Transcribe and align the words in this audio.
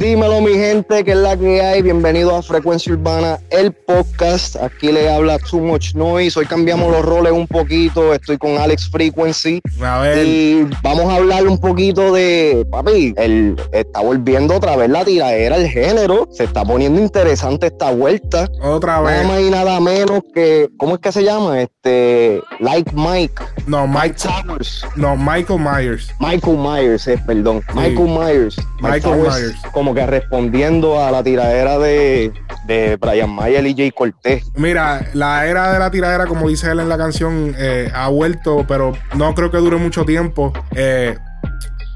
Dímelo 0.00 0.40
mi 0.40 0.54
gente, 0.54 1.04
que 1.04 1.10
es 1.10 1.16
la 1.18 1.36
que 1.36 1.60
hay. 1.60 1.82
Bienvenido 1.82 2.34
a 2.34 2.40
Frecuencia 2.40 2.90
Urbana, 2.90 3.38
el 3.50 3.70
podcast. 3.70 4.56
Aquí 4.56 4.90
le 4.90 5.10
habla 5.10 5.38
Too 5.38 5.60
Much 5.60 5.94
Noise. 5.94 6.38
Hoy 6.38 6.46
cambiamos 6.46 6.90
los 6.90 7.04
roles 7.04 7.32
un 7.32 7.46
poquito. 7.46 8.14
Estoy 8.14 8.38
con 8.38 8.56
Alex 8.56 8.88
Frequency. 8.88 9.60
A 9.82 10.00
ver. 10.00 10.26
Y 10.26 10.66
vamos 10.82 11.04
a 11.04 11.16
hablar 11.16 11.46
un 11.46 11.58
poquito 11.58 12.14
de, 12.14 12.66
papi, 12.70 13.12
el, 13.18 13.60
está 13.72 14.00
volviendo 14.00 14.56
otra 14.56 14.74
vez 14.74 14.88
la 14.88 15.04
tiradera, 15.04 15.56
el 15.56 15.68
género. 15.68 16.26
Se 16.32 16.44
está 16.44 16.64
poniendo 16.64 16.98
interesante 16.98 17.66
esta 17.66 17.90
vuelta. 17.90 18.48
Otra 18.62 19.02
vez. 19.02 19.12
Nada 19.12 19.28
más 19.28 19.40
y 19.42 19.50
nada 19.50 19.80
menos 19.80 20.22
que, 20.34 20.70
¿cómo 20.78 20.94
es 20.94 21.02
que 21.02 21.12
se 21.12 21.24
llama? 21.24 21.60
Este, 21.60 22.40
Like 22.58 22.90
Mike. 22.94 23.34
No, 23.66 23.86
Mike, 23.86 24.14
Towers. 24.14 24.82
no, 24.96 25.14
Michael 25.14 25.60
Myers. 25.60 26.10
Michael 26.20 26.56
Myers, 26.56 27.06
eh, 27.06 27.22
perdón. 27.26 27.62
Michael 27.74 28.08
Myers. 28.08 28.56
Michael 28.80 29.20
Myers. 29.20 29.56
Como 29.74 29.89
que 29.94 30.06
respondiendo 30.06 31.02
a 31.02 31.10
la 31.10 31.22
tiradera 31.22 31.78
de, 31.78 32.32
de 32.66 32.96
Brian 32.96 33.30
Mayer 33.30 33.66
y 33.66 33.74
Jay 33.74 33.90
Cortés. 33.90 34.44
Mira, 34.54 35.08
la 35.14 35.46
era 35.46 35.72
de 35.72 35.78
la 35.78 35.90
tiradera, 35.90 36.26
como 36.26 36.48
dice 36.48 36.70
él 36.70 36.80
en 36.80 36.88
la 36.88 36.98
canción, 36.98 37.54
eh, 37.58 37.90
ha 37.94 38.08
vuelto, 38.08 38.64
pero 38.66 38.92
no 39.16 39.34
creo 39.34 39.50
que 39.50 39.58
dure 39.58 39.76
mucho 39.76 40.04
tiempo. 40.04 40.52
Eh, 40.74 41.16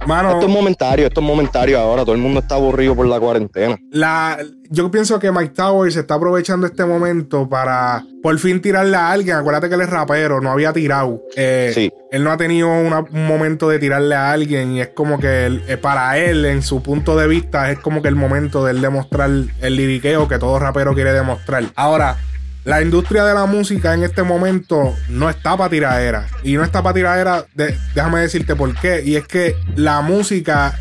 mano, 0.06 0.32
Esto 0.32 0.46
es 0.46 0.52
momentario, 0.52 1.06
esto 1.06 1.20
es 1.20 1.26
momentario 1.26 1.78
ahora. 1.78 2.02
Todo 2.02 2.14
el 2.14 2.20
mundo 2.20 2.40
está 2.40 2.54
aburrido 2.56 2.95
por 2.95 3.06
la 3.06 3.18
cuarentena. 3.20 3.76
la, 3.90 4.38
yo 4.70 4.90
pienso 4.90 5.18
que 5.20 5.30
Mike 5.30 5.52
Towers 5.54 5.95
está 5.96 6.14
aprovechando 6.14 6.66
este 6.66 6.84
momento 6.84 7.48
para 7.48 8.02
por 8.22 8.36
fin 8.38 8.60
tirarle 8.60 8.96
a 8.96 9.10
alguien. 9.12 9.36
Acuérdate 9.36 9.68
que 9.68 9.74
él 9.76 9.82
es 9.82 9.90
rapero, 9.90 10.40
no 10.40 10.50
había 10.50 10.73
tirado. 10.73 11.23
Eh, 11.37 11.70
Sí. 11.74 11.92
Él 12.10 12.24
no 12.24 12.30
ha 12.32 12.37
tenido 12.37 12.68
una- 12.68 13.01
un 13.01 13.26
momento 13.26 13.68
de 13.68 13.79
tirarle 13.79 14.14
a 14.14 14.30
alguien 14.32 14.73
y 14.76 14.80
es 14.80 14.88
como 14.88 15.18
que 15.18 15.46
él- 15.46 15.62
eh, 15.68 15.76
para 15.76 16.16
él, 16.18 16.45
en 16.45 16.62
su 16.62 16.82
punto 16.82 17.16
de 17.16 17.26
vista, 17.26 17.70
es 17.70 17.79
como 17.80 18.02
que 18.02 18.09
el 18.09 18.14
momento 18.16 18.64
de 18.64 18.73
él 18.73 18.80
demostrar 18.80 19.30
el 19.30 19.76
liriqueo 19.76 20.26
que 20.29 20.38
todo 20.38 20.59
rapero 20.59 20.95
quiere 20.95 21.12
demostrar. 21.12 21.64
Ahora, 21.76 22.16
la 22.65 22.80
industria 22.82 23.24
de 23.24 23.34
la 23.34 23.46
música 23.46 23.93
en 23.95 24.02
este 24.04 24.23
momento 24.23 24.95
no 25.09 25.29
está 25.30 25.57
para 25.57 25.70
tiradera. 25.70 26.26
Y 26.43 26.54
no 26.54 26.65
está 26.65 26.82
para 26.82 26.95
tiradera, 26.95 27.45
de- 27.54 27.76
déjame 27.95 28.20
decirte 28.20 28.57
por 28.57 28.74
qué. 28.74 29.02
Y 29.04 29.16
es 29.16 29.26
que 29.26 29.54
la 29.76 30.01
música 30.01 30.79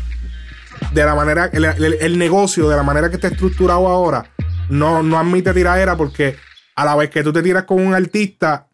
de 0.92 1.04
la 1.04 1.14
manera, 1.14 1.50
el, 1.52 1.64
el- 1.64 2.18
negocio, 2.18 2.68
de 2.68 2.76
la 2.76 2.82
manera 2.82 3.08
que 3.08 3.16
está 3.16 3.28
estructurado 3.28 3.86
ahora, 3.88 4.24
no, 4.68 5.02
no 5.02 5.18
admite 5.18 5.52
tiradera 5.52 5.96
porque 5.96 6.36
a 6.74 6.84
la 6.84 6.96
vez 6.96 7.10
que 7.10 7.22
tú 7.22 7.32
te 7.32 7.42
tiras 7.42 7.64
con 7.64 7.84
un 7.84 7.94
artista, 7.94 8.66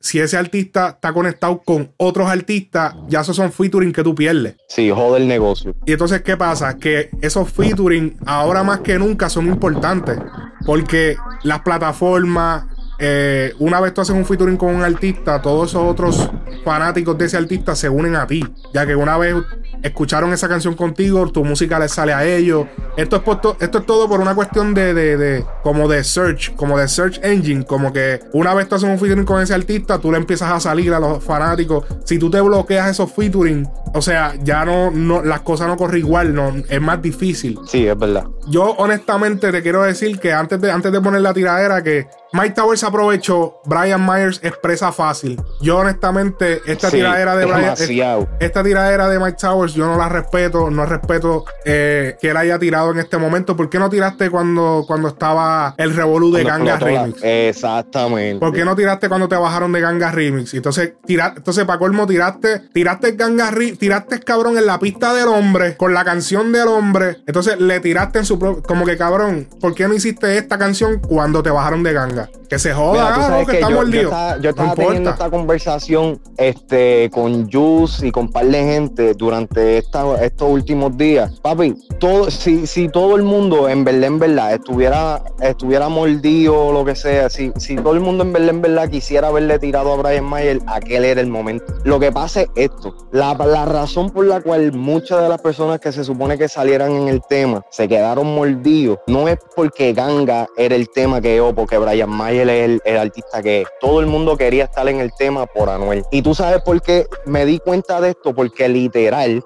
si 0.00 0.20
ese 0.20 0.36
artista 0.36 0.90
está 0.90 1.12
conectado 1.12 1.62
con 1.64 1.92
otros 1.96 2.28
artistas, 2.28 2.94
ya 3.08 3.20
esos 3.20 3.36
son 3.36 3.52
featuring 3.52 3.92
que 3.92 4.02
tú 4.02 4.14
pierdes. 4.14 4.56
Sí, 4.68 4.90
jode 4.90 5.18
el 5.18 5.28
negocio. 5.28 5.74
Y 5.84 5.92
entonces, 5.92 6.22
¿qué 6.22 6.36
pasa? 6.36 6.76
Que 6.76 7.10
esos 7.22 7.50
featuring 7.50 8.16
ahora 8.26 8.62
más 8.62 8.80
que 8.80 8.98
nunca 8.98 9.28
son 9.28 9.46
importantes. 9.46 10.18
Porque 10.64 11.16
las 11.42 11.60
plataformas, 11.60 12.66
eh, 12.98 13.54
una 13.58 13.80
vez 13.80 13.92
tú 13.94 14.00
haces 14.00 14.14
un 14.14 14.24
featuring 14.24 14.56
con 14.56 14.74
un 14.74 14.82
artista, 14.82 15.40
todos 15.42 15.70
esos 15.70 15.82
otros 15.82 16.30
fanáticos 16.64 17.16
de 17.18 17.26
ese 17.26 17.36
artista 17.36 17.74
se 17.74 17.88
unen 17.88 18.16
a 18.16 18.26
ti. 18.26 18.44
Ya 18.72 18.86
que 18.86 18.96
una 18.96 19.16
vez 19.18 19.34
escucharon 19.82 20.32
esa 20.32 20.48
canción 20.48 20.74
contigo, 20.74 21.30
tu 21.30 21.44
música 21.44 21.78
les 21.78 21.92
sale 21.92 22.12
a 22.12 22.24
ellos. 22.24 22.66
Esto 22.96 23.16
es, 23.16 23.22
por 23.22 23.40
esto 23.60 23.78
es 23.78 23.86
todo 23.86 24.08
por 24.08 24.20
una 24.20 24.34
cuestión 24.34 24.74
de, 24.74 24.94
de- 24.94 25.16
de- 25.16 25.44
como 25.62 25.86
de 25.88 26.02
search, 26.04 26.54
como 26.56 26.78
de 26.78 26.88
search 26.88 27.20
engine. 27.22 27.64
Como 27.64 27.92
que 27.92 28.20
una 28.32 28.54
vez 28.54 28.68
tú 28.68 28.74
haces 28.76 28.88
un 28.88 28.98
featuring 28.98 29.24
con 29.24 29.40
ese 29.42 29.54
artista, 29.54 29.98
tú 29.98 30.10
le 30.10 30.18
empiezas 30.18 30.50
a 30.50 30.60
salir 30.60 30.92
a 30.94 30.98
los 31.00 31.22
fanáticos. 31.22 31.84
Si 32.04 32.18
tú 32.18 32.30
te 32.30 32.40
bloqueas 32.40 32.90
esos 32.90 33.12
featuring, 33.12 33.68
o 33.94 34.02
sea, 34.02 34.34
ya 34.42 34.64
no, 34.64 34.90
no 34.90 35.22
las 35.22 35.40
cosas 35.40 35.68
no 35.68 35.76
corren 35.76 35.98
igual, 35.98 36.34
no, 36.34 36.52
es 36.68 36.80
más 36.80 37.00
difícil. 37.02 37.58
Sí, 37.66 37.86
es 37.86 37.98
verdad. 37.98 38.24
Yo 38.48 38.72
honestamente 38.78 39.52
te 39.52 39.62
quiero 39.62 39.82
decir 39.82 40.18
que 40.18 40.32
antes 40.32 40.60
de, 40.60 40.70
antes 40.70 40.90
de 40.92 41.00
poner 41.00 41.20
la 41.20 41.32
tiradera 41.34 41.82
que 41.82 42.06
Mike 42.36 42.54
Towers 42.54 42.84
aprovechó, 42.84 43.60
Brian 43.64 44.04
Myers 44.04 44.40
expresa 44.42 44.92
fácil. 44.92 45.40
Yo 45.60 45.78
honestamente 45.78 46.60
esta 46.66 46.90
Sí, 46.90 46.96
tiradera 46.98 47.34
de 47.36 47.44
Brian, 47.46 47.60
demasiado. 47.62 48.28
esta 48.40 48.62
tiradera 48.62 49.08
de 49.08 49.18
Mike 49.18 49.38
Towers 49.40 49.74
yo 49.74 49.86
no 49.86 49.96
la 49.96 50.08
respeto, 50.08 50.70
no 50.70 50.84
respeto 50.86 51.44
eh, 51.64 52.16
que 52.20 52.30
él 52.30 52.36
haya 52.36 52.58
tirado 52.58 52.90
en 52.92 52.98
este 52.98 53.16
momento. 53.18 53.56
¿Por 53.56 53.70
qué 53.70 53.78
no 53.78 53.88
tiraste 53.88 54.28
cuando, 54.30 54.84
cuando 54.86 55.08
estaba 55.08 55.74
el 55.78 55.94
revolú 55.94 56.30
de 56.32 56.44
Ganga 56.44 56.74
la- 56.74 56.78
Remix? 56.78 57.20
Exactamente. 57.22 58.38
¿Por 58.38 58.52
qué 58.52 58.64
no 58.64 58.76
tiraste 58.76 59.08
cuando 59.08 59.28
te 59.28 59.36
bajaron 59.36 59.72
de 59.72 59.80
Ganga 59.80 60.10
Remix? 60.10 60.52
Entonces, 60.54 60.92
tira, 61.06 61.32
entonces 61.36 61.64
para 61.64 61.78
colmo, 61.78 62.06
tiraste, 62.06 62.60
tiraste 62.72 63.12
Ganga 63.12 63.50
Remix, 63.50 63.78
tiraste 63.78 64.20
cabrón 64.20 64.58
en 64.58 64.66
la 64.66 64.78
pista 64.78 65.14
del 65.14 65.28
hombre, 65.28 65.76
con 65.76 65.94
la 65.94 66.04
canción 66.04 66.52
del 66.52 66.68
hombre. 66.68 67.18
Entonces 67.26 67.60
le 67.60 67.80
tiraste 67.80 68.18
en 68.18 68.24
su 68.24 68.38
pro- 68.38 68.62
como 68.62 68.84
que 68.84 68.96
cabrón, 68.96 69.48
¿por 69.60 69.74
qué 69.74 69.88
no 69.88 69.94
hiciste 69.94 70.36
esta 70.38 70.58
canción 70.58 70.98
cuando 71.00 71.42
te 71.42 71.50
bajaron 71.50 71.82
de 71.82 71.92
Ganga? 71.92 72.25
Que 72.48 72.58
se 72.58 72.72
joda, 72.72 73.10
Mira, 73.16 73.26
sabes 73.26 73.46
que 73.46 73.52
que 73.52 73.58
está 73.60 73.70
yo, 73.70 73.82
yo 73.88 74.00
estaba, 74.02 74.36
yo 74.36 74.42
No 74.42 74.48
estaba 74.50 74.74
teniendo 74.74 74.96
importa. 74.98 75.10
esta 75.24 75.30
conversación 75.30 76.20
este, 76.36 77.10
con 77.12 77.50
Juice 77.50 78.06
y 78.06 78.10
con 78.12 78.30
par 78.30 78.46
de 78.46 78.62
gente 78.62 79.14
durante 79.14 79.78
esta- 79.78 80.22
estos 80.24 80.48
últimos 80.48 80.96
días. 80.96 81.40
Papi, 81.40 81.74
todo, 81.98 82.30
si, 82.30 82.66
si 82.66 82.88
todo 82.88 83.16
el 83.16 83.22
mundo 83.24 83.68
en 83.68 83.84
verdad, 83.84 84.04
en 84.04 84.18
verdad, 84.18 84.54
estuviera, 84.54 85.22
estuviera 85.40 85.88
mordido 85.88 86.66
o 86.66 86.72
lo 86.72 86.84
que 86.84 86.94
sea, 86.94 87.28
si, 87.30 87.52
si 87.56 87.76
todo 87.76 87.94
el 87.94 88.00
mundo 88.00 88.22
en 88.22 88.32
verdad, 88.32 88.50
en 88.50 88.62
verdad 88.62 88.88
quisiera 88.88 89.28
haberle 89.28 89.58
tirado 89.58 89.92
a 89.92 89.96
Brian 89.96 90.24
Mayer, 90.24 90.60
aquel 90.66 91.04
era 91.04 91.20
el 91.20 91.26
momento. 91.28 91.64
Lo 91.84 91.98
que 91.98 92.12
pasa 92.12 92.42
es 92.42 92.48
esto, 92.54 92.94
la, 93.12 93.34
la 93.34 93.64
razón 93.64 94.10
por 94.10 94.24
la 94.26 94.40
cual 94.40 94.72
muchas 94.72 95.20
de 95.22 95.28
las 95.28 95.40
personas 95.40 95.80
que 95.80 95.90
se 95.92 96.04
supone 96.04 96.38
que 96.38 96.48
salieran 96.48 96.92
en 96.92 97.08
el 97.08 97.22
tema 97.28 97.62
se 97.70 97.88
quedaron 97.88 98.26
mordidos, 98.34 98.98
no 99.08 99.26
es 99.28 99.38
porque 99.56 99.92
Ganga 99.92 100.46
era 100.56 100.74
el 100.76 100.88
tema 100.90 101.20
que 101.20 101.36
yo, 101.36 101.54
porque 101.54 101.78
Brian 101.78 102.05
Mayer 102.06 102.48
es 102.48 102.64
el, 102.64 102.82
el 102.84 102.96
artista 102.98 103.42
que. 103.42 103.64
Todo 103.80 104.00
el 104.00 104.06
mundo 104.06 104.36
quería 104.36 104.64
estar 104.64 104.88
en 104.88 105.00
el 105.00 105.12
tema 105.18 105.46
por 105.46 105.68
Anuel. 105.68 106.04
Y 106.10 106.22
tú 106.22 106.34
sabes 106.34 106.62
por 106.62 106.80
qué 106.82 107.06
me 107.24 107.44
di 107.44 107.58
cuenta 107.58 108.00
de 108.00 108.10
esto, 108.10 108.34
porque 108.34 108.68
literal, 108.68 109.42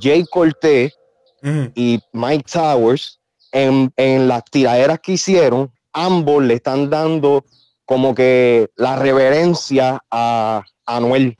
Jay 0.00 0.24
Ujú. 0.32 1.70
y 1.74 2.00
Mike 2.12 2.44
Towers, 2.52 3.20
en, 3.52 3.92
en 3.96 4.28
las 4.28 4.44
tiraderas 4.44 5.00
que 5.00 5.12
hicieron, 5.12 5.72
ambos 5.92 6.42
le 6.42 6.54
están 6.54 6.90
dando 6.90 7.44
como 7.84 8.14
que 8.14 8.68
la 8.76 8.96
reverencia 8.96 10.00
a 10.10 10.62
Anuel. 10.84 11.36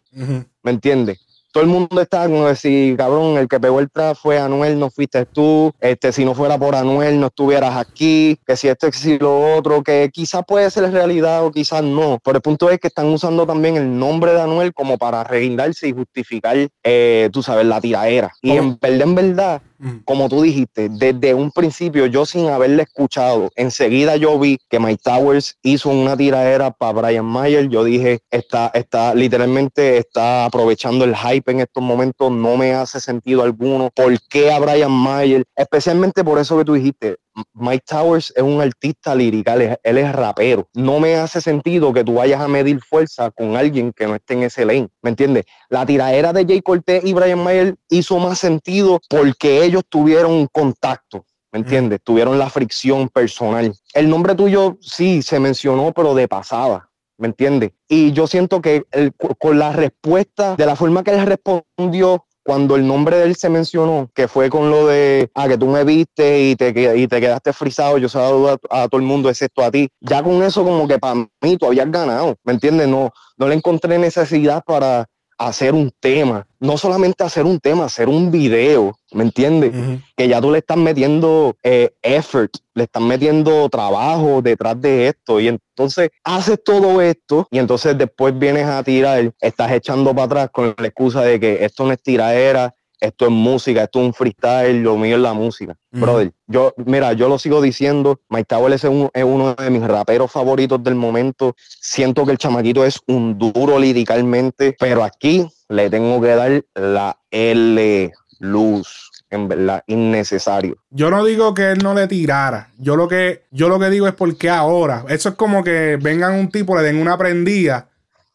¿me 0.62 0.70
entiendes? 0.70 1.18
Todo 1.58 1.64
el 1.64 1.72
mundo 1.72 2.00
está 2.00 2.26
como 2.26 2.46
decir, 2.46 2.96
cabrón, 2.96 3.36
el 3.36 3.48
que 3.48 3.58
pegó 3.58 3.80
el 3.80 3.90
trap 3.90 4.16
fue 4.16 4.38
Anuel, 4.38 4.78
no 4.78 4.90
fuiste 4.90 5.26
tú, 5.26 5.72
este, 5.80 6.12
si 6.12 6.24
no 6.24 6.32
fuera 6.32 6.56
por 6.56 6.76
Anuel 6.76 7.18
no 7.18 7.26
estuvieras 7.26 7.76
aquí, 7.76 8.38
que 8.46 8.54
si 8.54 8.68
esto, 8.68 8.88
que 8.88 8.96
si 8.96 9.18
lo 9.18 9.56
otro, 9.56 9.82
que 9.82 10.08
quizás 10.12 10.44
puede 10.46 10.70
ser 10.70 10.88
realidad 10.92 11.44
o 11.44 11.50
quizás 11.50 11.82
no, 11.82 12.20
pero 12.22 12.36
el 12.36 12.42
punto 12.42 12.70
es 12.70 12.78
que 12.78 12.86
están 12.86 13.06
usando 13.06 13.44
también 13.44 13.76
el 13.76 13.98
nombre 13.98 14.34
de 14.34 14.40
Anuel 14.40 14.72
como 14.72 14.98
para 14.98 15.24
reguindarse 15.24 15.88
y 15.88 15.92
justificar, 15.92 16.56
eh, 16.84 17.28
tú 17.32 17.42
sabes, 17.42 17.66
la 17.66 17.80
tiraera. 17.80 18.30
Y 18.40 18.52
en 18.52 18.78
verdad, 18.78 19.00
en 19.02 19.14
verdad, 19.16 19.62
Ujú. 19.80 20.00
como 20.04 20.28
tú 20.28 20.42
dijiste, 20.42 20.88
desde 20.88 21.34
un 21.34 21.50
principio, 21.52 22.06
yo 22.06 22.26
sin 22.26 22.48
haberle 22.48 22.82
escuchado, 22.82 23.50
enseguida 23.54 24.16
yo 24.16 24.38
vi 24.38 24.58
que 24.68 24.80
Mike 24.80 25.02
Towers 25.04 25.56
hizo 25.62 25.88
una 25.90 26.16
tiradera 26.16 26.70
para 26.72 27.00
Brian 27.00 27.24
Mayer. 27.24 27.68
Yo 27.68 27.84
dije, 27.84 28.20
está, 28.30 28.70
está, 28.74 29.14
literalmente 29.14 29.98
está 29.98 30.44
aprovechando 30.46 31.04
el 31.04 31.16
hype 31.16 31.47
en 31.52 31.60
estos 31.60 31.82
momentos, 31.82 32.30
no 32.30 32.56
me 32.56 32.74
hace 32.74 33.00
sentido 33.00 33.42
alguno. 33.42 33.90
¿Por 33.94 34.20
qué 34.28 34.52
a 34.52 34.58
Brian 34.58 34.90
Mayer? 34.90 35.44
Especialmente 35.56 36.24
por 36.24 36.38
eso 36.38 36.58
que 36.58 36.64
tú 36.64 36.74
dijiste. 36.74 37.16
Mike 37.54 37.84
Towers 37.86 38.32
es 38.34 38.42
un 38.42 38.60
artista 38.60 39.14
lirical, 39.14 39.78
él 39.82 39.98
es 39.98 40.12
rapero. 40.12 40.68
No 40.74 40.98
me 40.98 41.16
hace 41.16 41.40
sentido 41.40 41.92
que 41.92 42.02
tú 42.02 42.14
vayas 42.14 42.40
a 42.40 42.48
medir 42.48 42.80
fuerza 42.80 43.30
con 43.30 43.56
alguien 43.56 43.92
que 43.92 44.06
no 44.06 44.16
esté 44.16 44.34
en 44.34 44.42
ese 44.42 44.64
lane, 44.64 44.88
¿me 45.02 45.10
entiendes? 45.10 45.44
La 45.68 45.86
tiradera 45.86 46.32
de 46.32 46.44
Jay 46.44 46.62
Cortés 46.62 47.04
y 47.04 47.12
Brian 47.12 47.42
Mayer 47.42 47.76
hizo 47.90 48.18
más 48.18 48.38
sentido 48.38 49.00
porque 49.08 49.64
ellos 49.64 49.82
tuvieron 49.88 50.48
contacto. 50.48 51.24
¿Me 51.50 51.60
entiendes? 51.60 52.00
Tuvieron 52.04 52.38
la 52.38 52.50
fricción 52.50 53.08
personal. 53.08 53.74
El 53.94 54.10
nombre 54.10 54.34
tuyo 54.34 54.76
sí 54.82 55.22
se 55.22 55.40
mencionó, 55.40 55.92
pero 55.92 56.14
de 56.14 56.28
pasada. 56.28 56.87
¿Me 57.18 57.26
entiendes? 57.26 57.72
Y 57.88 58.12
yo 58.12 58.26
siento 58.26 58.62
que 58.62 58.84
el- 58.92 59.12
con 59.38 59.58
la 59.58 59.72
respuesta, 59.72 60.54
de 60.56 60.66
la 60.66 60.76
forma 60.76 61.02
que 61.02 61.10
él 61.10 61.26
respondió, 61.26 62.24
cuando 62.44 62.76
el 62.76 62.86
nombre 62.86 63.18
de 63.18 63.24
él 63.24 63.36
se 63.36 63.50
mencionó, 63.50 64.08
que 64.14 64.26
fue 64.26 64.48
con 64.48 64.70
lo 64.70 64.86
de, 64.86 65.30
ah, 65.34 65.48
que 65.48 65.58
tú 65.58 65.66
me 65.66 65.84
viste 65.84 66.40
y 66.48 66.56
te, 66.56 66.96
y 66.96 67.06
te 67.06 67.20
quedaste 67.20 67.52
frisado, 67.52 67.98
yo 67.98 68.08
saludo 68.08 68.58
a, 68.70 68.84
a 68.84 68.88
todo 68.88 68.98
el 69.00 69.06
mundo 69.06 69.28
excepto 69.28 69.62
a 69.62 69.70
ti, 69.70 69.90
ya 70.00 70.22
con 70.22 70.42
eso 70.42 70.64
como 70.64 70.88
que 70.88 70.98
para 70.98 71.26
mí 71.42 71.56
tú 71.58 71.66
habías 71.66 71.90
ganado, 71.90 72.36
¿me 72.44 72.54
entiendes? 72.54 72.88
No, 72.88 73.10
no 73.36 73.48
le 73.48 73.54
encontré 73.54 73.98
necesidad 73.98 74.62
para 74.64 75.04
hacer 75.38 75.72
un 75.72 75.92
tema, 76.00 76.46
no 76.58 76.76
solamente 76.76 77.22
hacer 77.22 77.44
un 77.44 77.60
tema, 77.60 77.84
hacer 77.84 78.08
un 78.08 78.30
video, 78.30 78.98
¿me 79.12 79.22
entiendes? 79.22 79.72
Que 80.16 80.26
ya 80.26 80.40
tú 80.40 80.50
le 80.50 80.58
estás 80.58 80.76
metiendo 80.76 81.56
eh, 81.62 81.94
effort, 82.02 82.50
le 82.74 82.84
estás 82.84 83.02
metiendo 83.02 83.68
trabajo 83.68 84.42
detrás 84.42 84.80
de 84.80 85.08
esto 85.08 85.38
y 85.38 85.48
entonces 85.48 86.10
haces 86.24 86.62
todo 86.62 87.00
esto 87.00 87.46
y 87.50 87.58
entonces 87.58 87.96
después 87.96 88.36
vienes 88.36 88.66
a 88.66 88.82
tirar, 88.82 89.32
estás 89.40 89.70
echando 89.72 90.12
para 90.12 90.24
atrás 90.24 90.50
con 90.50 90.74
la 90.76 90.86
excusa 90.86 91.22
de 91.22 91.38
que 91.38 91.64
esto 91.64 91.84
no 91.84 91.92
es 91.92 92.02
tiradera, 92.02 92.74
esto 93.00 93.26
es 93.26 93.30
música, 93.30 93.84
esto 93.84 94.00
es 94.00 94.06
un 94.06 94.14
freestyle, 94.14 94.82
lo 94.82 94.96
mío 94.96 95.16
es 95.16 95.22
la 95.22 95.34
música. 95.34 95.76
Brother, 95.90 96.32
yo, 96.46 96.74
mira, 96.76 97.12
yo 97.12 97.28
lo 97.28 97.38
sigo 97.38 97.60
diciendo, 97.60 98.20
Mike 98.28 98.46
Tower 98.46 98.72
es, 98.72 98.84
es, 98.84 99.24
uno 99.24 99.54
de 99.54 99.70
mis 99.70 99.82
raperos 99.82 100.30
favoritos 100.30 100.82
del 100.82 100.94
momento. 100.94 101.54
Siento 101.58 102.26
que 102.26 102.32
el 102.32 102.38
chamaquito 102.38 102.84
es 102.84 103.00
un 103.06 103.38
duro 103.38 103.78
liricalmente, 103.78 104.76
pero 104.78 105.04
aquí 105.04 105.48
le 105.68 105.90
tengo 105.90 106.20
que 106.20 106.28
dar 106.28 106.64
la 106.74 107.18
L 107.30 108.12
luz 108.40 109.10
en 109.30 109.48
verdad 109.48 109.82
innecesario. 109.86 110.78
Yo 110.90 111.10
no 111.10 111.24
digo 111.24 111.54
que 111.54 111.72
él 111.72 111.78
no 111.82 111.94
le 111.94 112.06
tirara. 112.08 112.70
Yo 112.78 112.96
lo 112.96 113.08
que, 113.08 113.44
yo 113.50 113.68
lo 113.68 113.78
que 113.78 113.90
digo 113.90 114.08
es 114.08 114.14
porque 114.14 114.48
ahora. 114.48 115.04
Eso 115.08 115.30
es 115.30 115.34
como 115.34 115.62
que 115.62 115.98
vengan 116.00 116.34
un 116.34 116.50
tipo, 116.50 116.76
le 116.76 116.82
den 116.82 116.98
una 116.98 117.18
prendida. 117.18 117.88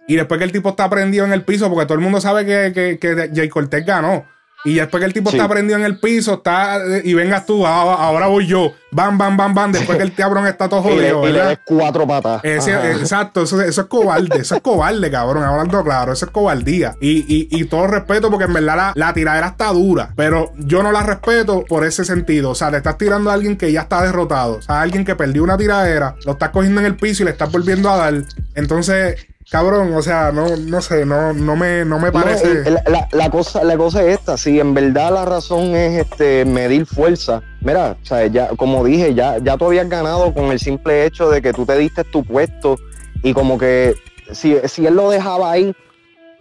Y 0.08 0.16
después 0.16 0.38
que 0.38 0.44
el 0.44 0.52
tipo 0.52 0.70
está 0.70 0.90
prendido 0.90 1.26
en 1.26 1.34
el 1.34 1.44
piso, 1.44 1.70
porque 1.70 1.86
todo 1.86 1.96
el 1.96 2.04
mundo 2.04 2.20
sabe 2.20 2.46
que, 2.46 2.74
que, 2.74 3.00
que 3.00 3.32
Jay 3.34 3.50
Cortez 3.50 3.86
ganó. 3.86 4.26
Y 4.66 4.76
después 4.76 5.02
que 5.02 5.06
el 5.06 5.14
tipo 5.14 5.30
está 5.30 5.48
prendido 5.48 5.78
en 5.78 5.86
el 5.86 6.00
piso, 6.00 6.36
está 6.36 6.80
y 7.04 7.14
vengas 7.14 7.46
tú, 7.46 7.66
ah, 7.66 7.96
ahora 7.96 8.28
voy 8.28 8.48
yo. 8.48 8.72
Bam, 8.92 9.18
bam, 9.18 9.36
bam, 9.36 9.54
bam. 9.54 9.72
Después 9.72 9.98
que 9.98 10.04
el 10.04 10.14
cabrón 10.14 10.48
está 10.48 10.70
todo 10.70 10.82
jodido. 10.84 11.28
Y 11.28 11.34
le, 11.34 11.58
cuatro 11.66 12.08
patas. 12.08 12.42
exacto, 12.44 13.44
eso, 13.44 13.62
eso, 13.62 13.82
es 13.82 13.88
cobarde. 13.88 14.40
Eso 14.40 14.56
es 14.56 14.62
cobarde, 14.62 15.10
cabrón. 15.10 15.44
Hablando 15.44 15.84
claro, 15.84 16.14
eso 16.14 16.26
es 16.26 16.32
cobardía. 16.32 16.96
Y, 17.02 17.26
y, 17.28 17.48
y 17.50 17.66
todo 17.66 17.88
respeto, 17.88 18.30
porque 18.30 18.46
en 18.46 18.54
verdad 18.54 18.76
la, 18.76 18.94
la, 18.96 19.14
tiradera 19.14 19.48
está 19.48 19.70
dura. 19.70 20.14
Pero 20.16 20.54
yo 20.58 20.84
no 20.84 20.92
la 20.92 21.04
respeto 21.04 21.66
por 21.68 21.86
ese 21.86 22.06
sentido. 22.06 22.52
O 22.52 22.56
sea, 22.56 22.70
le 22.72 22.78
estás 22.78 22.98
tirando 22.98 23.32
a 23.32 23.34
alguien 23.34 23.58
que 23.58 23.72
ya 23.72 23.82
está 23.82 24.04
derrotado. 24.04 24.58
O 24.58 24.62
sea, 24.62 24.76
a 24.76 24.82
alguien 24.82 25.04
que 25.04 25.16
perdió 25.16 25.44
una 25.44 25.58
tiradera, 25.58 26.16
lo 26.26 26.34
estás 26.34 26.52
cogiendo 26.52 26.80
en 26.80 26.86
el 26.86 26.96
piso 26.96 27.24
y 27.24 27.26
le 27.26 27.32
estás 27.32 27.52
volviendo 27.52 27.90
a 27.90 27.98
dar. 27.98 28.14
Entonces, 28.56 29.28
Cabrón, 29.54 29.94
o 29.94 30.02
sea, 30.02 30.32
no, 30.32 30.58
no 30.58 30.82
sé, 30.82 31.06
no, 31.06 31.32
no 31.32 31.56
me, 31.56 31.86
no 31.86 32.00
me 32.00 32.12
parece. 32.12 32.64
la, 33.12 33.30
cosa, 33.30 33.64
la 33.64 33.78
cosa 33.78 34.02
es 34.02 34.18
esta, 34.18 34.36
si 34.36 34.60
en 34.60 34.74
verdad 34.74 35.14
la 35.14 35.26
razón 35.26 35.76
es 35.76 36.00
este 36.00 36.44
medir 36.44 36.88
fuerza, 36.88 37.44
mira, 37.62 37.96
o 38.02 38.04
sea, 38.04 38.26
ya, 38.26 38.48
como 38.56 38.84
dije, 38.84 39.14
ya, 39.14 39.38
ya 39.38 39.56
tú 39.56 39.66
habías 39.66 39.88
ganado 39.88 40.34
con 40.34 40.46
el 40.46 40.60
simple 40.60 41.06
hecho 41.06 41.30
de 41.30 41.44
que 41.44 41.54
tú 41.54 41.68
te 41.68 41.78
diste 41.78 42.04
tu 42.04 42.24
puesto 42.24 42.78
y 43.22 43.36
como 43.36 43.60
que 43.60 43.94
si, 44.32 44.58
si 44.66 44.88
él 44.88 44.96
lo 44.96 45.12
dejaba 45.12 45.52
ahí, 45.52 45.76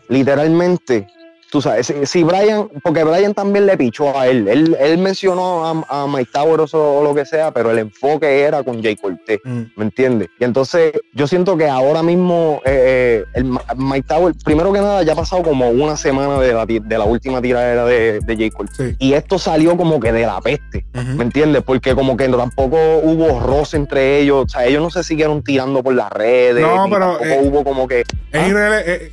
literalmente, 0.09 1.07
tú 1.53 1.61
sabes, 1.61 1.93
si, 2.05 2.25
Brian, 2.25 2.67
porque 2.83 3.05
Brian 3.05 3.35
también 3.35 3.67
le 3.67 3.77
pichó 3.77 4.19
a 4.19 4.27
él, 4.27 4.49
él, 4.49 4.99
mencionó 4.99 5.85
a, 5.87 6.03
a 6.05 6.07
Mike 6.07 6.31
Towers 6.33 6.73
o, 6.73 7.05
lo 7.05 7.15
que 7.15 7.27
sea, 7.27 7.51
pero 7.53 7.71
el 7.71 7.79
enfoque 7.79 8.41
era 8.41 8.63
con 8.63 8.83
Jay 8.83 8.97
Cortez, 8.97 9.39
mm. 9.45 9.61
¿me 9.77 9.85
entiendes? 9.85 10.29
Y 10.41 10.45
entonces 10.45 10.95
yo 11.13 11.27
siento 11.27 11.59
que 11.59 11.69
ahora 11.69 12.03
mismo 12.03 12.63
eh, 12.65 13.25
eh, 13.25 13.25
el 13.35 13.45
Mike 13.77 14.07
Towers, 14.09 14.43
primero 14.43 14.73
que 14.73 14.81
nada, 14.81 15.03
ya 15.03 15.13
ha 15.13 15.17
pasado 15.17 15.43
como 15.43 15.69
una 15.69 15.95
semana 15.99 16.41
de 16.41 16.55
la, 16.55 16.65
de 16.65 16.99
la 16.99 17.05
última 17.05 17.43
tiradera 17.43 17.85
de, 17.85 18.21
de 18.21 18.37
Jay 18.37 18.51
Cortez. 18.51 18.97
Y 18.99 19.13
esto 19.13 19.39
salió 19.39 19.77
como 19.77 20.01
que 20.01 20.11
de 20.11 20.23
la 20.23 20.41
peste, 20.41 20.87
¿me 20.95 21.23
entiendes? 21.23 21.63
Porque 21.63 21.95
como 21.95 22.17
que 22.17 22.31
tampoco 22.31 22.79
hubo 23.03 23.41
roce 23.41 23.77
entre 23.77 24.21
ellos, 24.21 24.47
o 24.47 24.49
sea, 24.49 24.65
ellos 24.65 24.81
no 24.83 24.89
se 24.89 25.05
siguieron 25.05 25.43
tirando 25.43 25.83
por 25.83 25.95
las 25.95 26.11
redes, 26.11 26.63
no, 26.63 26.87
pero 26.89 27.23
eh, 27.23 27.43
hubo 27.45 27.63
como 27.63 27.87
que... 27.87 28.05
¿ah? 28.33 28.49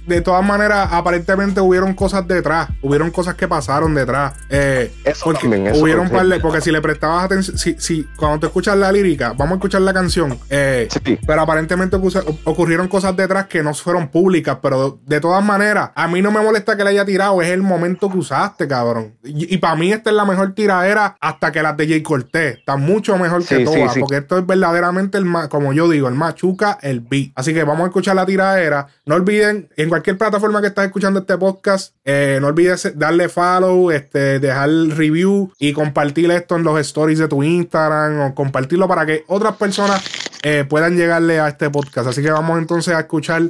de 0.08 0.22
todas 0.22 0.46
maneras, 0.46 0.88
aparentemente 0.94 1.60
hubieron 1.60 1.94
cosas 1.94 2.29
detrás. 2.30 2.70
Hubieron 2.81 3.12
cosas 3.12 3.36
que 3.36 3.48
pasaron 3.48 3.94
detrás. 3.94 4.34
Eh, 4.50 4.94
eso 5.04 5.26
porque 5.26 5.48
hubieron 5.48 6.10
par 6.10 6.26
Porque 6.42 6.62
si 6.62 6.72
le 6.72 6.81
prestabas 6.81 7.26
atención, 7.26 7.58
si, 7.58 7.76
si, 7.80 8.04
cuando 8.16 8.40
te 8.40 8.46
escuchas 8.48 8.78
la 8.78 8.92
lírica, 8.92 9.34
vamos 9.34 9.54
a 9.54 9.56
escuchar 9.56 9.81
la 9.81 9.94
canción. 9.94 10.40
Eh, 10.50 10.88
pero 11.26 11.42
aparentemente 11.42 11.98
ocurrieron 12.46 12.88
cosas 12.88 13.16
detrás 13.16 13.48
que 13.48 13.64
no 13.64 13.74
fueron 13.74 14.10
públicas. 14.10 14.58
Pero 14.62 15.00
de 15.06 15.20
todas 15.20 15.44
maneras, 15.44 15.92
a 15.96 16.08
mí 16.08 16.22
no 16.22 16.31
me 16.31 16.42
molesta 16.42 16.78
que 16.78 16.84
le 16.84 16.92
haya 16.92 17.06
tirado. 17.06 17.42
Es 17.42 17.50
el 17.50 17.62
momento 17.62 18.10
que 18.10 18.18
usaste, 18.18 18.68
cabrón. 18.68 19.16
Y, 19.24 19.58
para 19.58 19.76
mí, 19.76 19.92
esta 19.92 20.10
es 20.10 20.16
la 20.16 20.26
mejor 20.26 20.54
tiradera 20.54 21.18
hasta 21.20 21.52
que 21.52 21.62
las 21.62 21.76
de 21.76 21.88
Jay 21.88 22.02
Cortés. 22.02 22.58
Está 22.60 22.78
mucho 22.78 23.18
mejor 23.18 23.46
que 23.46 23.66
todas. 23.66 23.98
Porque 23.98 24.18
esto 24.18 24.38
es 24.38 24.46
verdaderamente 24.46 25.18
el 25.18 25.26
más, 25.26 25.48
como 25.48 25.74
yo 25.74 25.90
digo, 25.90 26.08
el 26.08 26.16
machuca, 26.16 26.78
el 26.81 27.02
beat. 27.02 27.31
Así 27.36 27.54
que 27.54 27.64
vamos 27.64 27.84
a 27.84 27.88
escuchar 27.88 28.16
la 28.16 28.26
tiradera. 28.26 28.88
No 29.06 29.16
olviden, 29.16 29.70
en 29.76 29.90
cualquier 29.90 30.18
plataforma 30.18 30.62
que 30.62 30.68
estás 30.68 30.86
escuchando 30.86 31.20
este 31.20 31.38
podcast, 31.38 31.96
eh, 32.06 32.19
eh, 32.21 32.38
no 32.42 32.48
olvides 32.48 32.92
darle 32.98 33.30
follow, 33.30 33.92
este, 33.92 34.39
dejar 34.39 34.69
review 34.69 35.54
y 35.57 35.71
compartir 35.71 36.30
esto 36.31 36.57
en 36.57 36.63
los 36.63 36.77
stories 36.81 37.18
de 37.18 37.30
tu 37.30 37.44
Instagram 37.44 38.19
o 38.19 38.36
compartirlo 38.36 38.89
para 38.89 39.06
que 39.06 39.24
otras 39.27 39.56
personas 39.56 40.04
eh, 40.44 40.66
puedan 40.68 40.98
llegarle 40.98 41.39
a 41.39 41.48
este 41.48 41.69
podcast. 41.69 42.10
Así 42.10 42.21
que 42.21 42.30
vamos 42.30 42.60
entonces 42.60 42.94
a 42.94 43.00
escuchar 43.00 43.44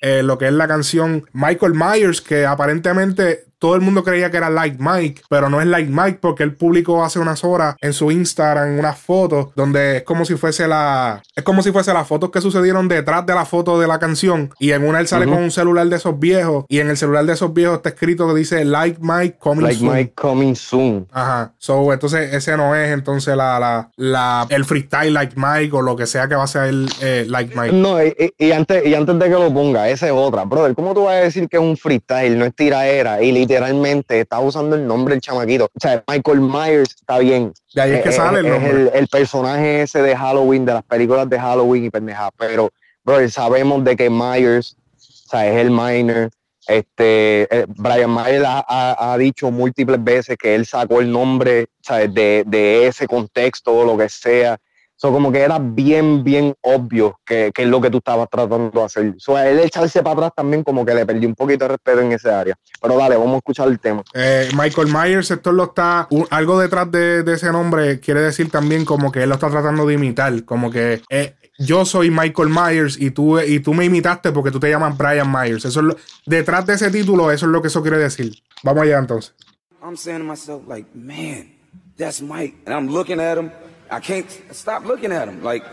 eh, 0.00 0.24
lo 0.24 0.38
que 0.38 0.48
es 0.48 0.52
la 0.52 0.66
canción 0.66 1.24
Michael 1.32 1.74
Myers, 1.74 2.20
que 2.20 2.44
aparentemente 2.44 3.44
todo 3.58 3.74
el 3.74 3.80
mundo 3.80 4.04
creía 4.04 4.30
que 4.30 4.36
era 4.36 4.50
Like 4.50 4.76
Mike, 4.78 5.22
pero 5.28 5.48
no 5.48 5.60
es 5.60 5.66
Like 5.66 5.90
Mike 5.90 6.18
porque 6.20 6.42
él 6.42 6.54
publicó 6.54 7.04
hace 7.04 7.18
unas 7.18 7.44
horas 7.44 7.76
en 7.80 7.92
su 7.92 8.10
Instagram 8.10 8.78
unas 8.78 8.98
fotos 8.98 9.48
donde 9.54 9.98
es 9.98 10.02
como 10.02 10.24
si 10.24 10.36
fuese 10.36 10.66
la 10.68 11.22
es 11.34 11.44
como 11.44 11.62
si 11.62 11.72
fuese 11.72 11.92
las 11.92 12.06
fotos 12.06 12.30
que 12.30 12.40
sucedieron 12.40 12.88
detrás 12.88 13.24
de 13.26 13.34
la 13.34 13.44
foto 13.44 13.78
de 13.78 13.86
la 13.86 13.98
canción 13.98 14.50
y 14.58 14.72
en 14.72 14.86
una 14.86 15.00
él 15.00 15.06
sale 15.06 15.26
con 15.26 15.38
un 15.38 15.50
celular 15.50 15.86
de 15.86 15.96
esos 15.96 16.18
viejos 16.18 16.64
y 16.68 16.80
en 16.80 16.88
el 16.88 16.96
celular 16.96 17.24
de 17.24 17.32
esos 17.32 17.52
viejos 17.52 17.76
está 17.76 17.90
escrito 17.90 18.28
que 18.28 18.34
dice 18.34 18.64
Like 18.64 18.98
Mike 19.00 19.36
coming 19.38 19.62
like 19.62 19.82
Mike 19.82 20.12
coming 20.14 20.54
soon. 20.54 21.06
Ajá. 21.12 21.52
So, 21.58 21.92
entonces 21.92 22.32
ese 22.34 22.56
no 22.56 22.74
es 22.74 22.92
entonces 22.92 23.36
la, 23.36 23.58
la, 23.58 23.90
la, 23.96 24.46
el 24.50 24.64
freestyle 24.64 25.12
Like 25.12 25.34
Mike 25.36 25.74
o 25.74 25.82
lo 25.82 25.96
que 25.96 26.06
sea 26.06 26.28
que 26.28 26.34
va 26.34 26.44
a 26.44 26.48
ser 26.48 26.64
el 26.64 26.88
eh, 27.00 27.24
Like 27.28 27.58
Mike. 27.58 27.72
No, 27.74 27.98
y, 28.02 28.52
antes, 28.52 28.86
y 28.86 28.94
antes 28.94 29.18
de 29.18 29.24
que 29.24 29.30
lo 29.30 29.52
ponga, 29.52 29.88
esa 29.88 30.06
es 30.06 30.12
otra. 30.12 30.44
Brother, 30.44 30.74
¿cómo 30.74 30.94
tú 30.94 31.04
vas 31.04 31.14
a 31.14 31.20
decir 31.20 31.48
que 31.48 31.56
es 31.56 31.62
un 31.62 31.76
freestyle? 31.76 32.38
No 32.38 32.44
es 32.44 32.54
tiraera 32.54 33.22
y 33.22 33.45
literalmente 33.46 34.20
está 34.20 34.40
usando 34.40 34.74
el 34.74 34.86
nombre 34.86 35.14
del 35.14 35.20
chamaquito. 35.20 35.66
O 35.66 35.80
sea, 35.80 36.02
Michael 36.08 36.40
Myers 36.40 36.96
está 36.96 37.18
bien. 37.18 37.52
De 37.74 37.82
ahí 37.82 37.92
es 37.92 38.02
que 38.02 38.08
eh, 38.08 38.12
sale 38.12 38.40
el 38.40 38.48
nombre. 38.48 38.90
el, 38.92 39.06
personaje 39.06 39.82
ese 39.82 40.02
de 40.02 40.16
Halloween, 40.16 40.64
de 40.64 40.74
las 40.74 40.82
películas 40.82 41.28
de 41.30 41.38
Halloween 41.38 41.84
y 41.84 41.90
pendeja. 41.90 42.30
Pero, 42.36 42.70
bro, 43.04 43.28
sabemos 43.28 43.84
de 43.84 43.96
que 43.96 44.10
Myers, 44.10 44.76
o 44.98 45.30
sea, 45.30 45.46
es 45.48 45.56
el 45.58 45.70
minor. 45.70 46.30
Este, 46.66 47.42
eh, 47.42 47.64
Brian 47.68 48.12
Myers 48.12 48.44
ha, 48.44 49.16
dicho 49.18 49.52
múltiples 49.52 50.02
veces 50.02 50.36
que 50.36 50.56
él 50.56 50.66
sacó 50.66 51.00
el 51.00 51.12
nombre 51.12 51.68
De, 51.88 52.42
de 52.44 52.86
ese 52.88 53.06
contexto 53.06 53.72
o 53.72 53.84
lo 53.84 53.96
que 53.96 54.08
sea. 54.08 54.58
So, 54.96 55.12
como 55.12 55.30
que 55.30 55.40
era 55.40 55.58
bien, 55.58 56.24
bien 56.24 56.54
obvio 56.62 57.20
que, 57.24 57.52
que, 57.54 57.64
es 57.64 57.68
lo 57.68 57.82
que 57.82 57.90
tú 57.90 57.98
estabas 57.98 58.28
tratando 58.30 58.70
de 58.70 58.82
hacer. 58.82 59.14
So, 59.18 59.38
él 59.38 59.58
echarse 59.58 60.02
para 60.02 60.14
atrás 60.14 60.32
también 60.34 60.64
como 60.64 60.86
que 60.86 60.94
le 60.94 61.04
perdí 61.04 61.26
un 61.26 61.34
poquito 61.34 61.66
de 61.66 61.68
respeto 61.68 62.00
en 62.00 62.12
ese 62.12 62.30
área. 62.30 62.56
Pero 62.80 62.96
dale, 62.96 63.16
vamos 63.16 63.34
a 63.34 63.38
escuchar 63.38 63.68
el 63.68 63.78
tema. 63.78 64.02
Eh, 64.14 64.48
Michael 64.56 64.88
Myers, 64.88 65.30
esto 65.30 65.52
lo 65.52 65.64
está... 65.64 66.08
algo 66.30 66.58
detrás 66.58 66.90
de, 66.90 67.22
de, 67.22 67.34
ese 67.34 67.52
nombre 67.52 68.00
quiere 68.00 68.20
decir 68.20 68.50
también 68.50 68.86
como 68.86 69.12
que 69.12 69.22
él 69.22 69.28
lo 69.28 69.34
está 69.34 69.50
tratando 69.50 69.86
de 69.86 69.94
imitar. 69.94 70.44
Como 70.44 70.70
que 70.70 71.02
eh, 71.10 71.34
yo 71.58 71.84
soy 71.84 72.10
Michael 72.10 72.48
Myers 72.48 72.98
y 72.98 73.10
tú, 73.10 73.38
y 73.38 73.60
tú 73.60 73.74
me 73.74 73.84
imitaste 73.84 74.32
porque 74.32 74.50
tú 74.50 74.58
te 74.58 74.70
llamas 74.70 74.96
Brian 74.96 75.30
Myers. 75.30 75.66
Eso 75.66 75.80
es 75.80 75.96
detrás 76.24 76.64
de 76.64 76.72
ese 76.72 76.90
título, 76.90 77.30
eso 77.30 77.44
es 77.44 77.52
lo 77.52 77.60
que 77.60 77.68
eso 77.68 77.82
quiere 77.82 77.98
decir. 77.98 78.32
Vamos 78.62 78.84
allá 78.84 78.98
entonces. 78.98 79.34
I'm 79.82 79.96
saying 79.96 80.20
to 80.20 80.24
myself 80.24 80.66
like, 80.66 80.88
man, 80.94 81.54
that's 81.96 82.20
Mike. 82.20 82.56
And 82.66 82.74
I'm 82.74 82.88
looking 82.88 83.20
at 83.20 83.38
him. 83.38 83.50
I 83.90 84.00
can't 84.00 84.28
stop 84.50 84.84
looking 84.84 85.12
at 85.12 85.28
him. 85.28 85.42
Like, 85.42 85.64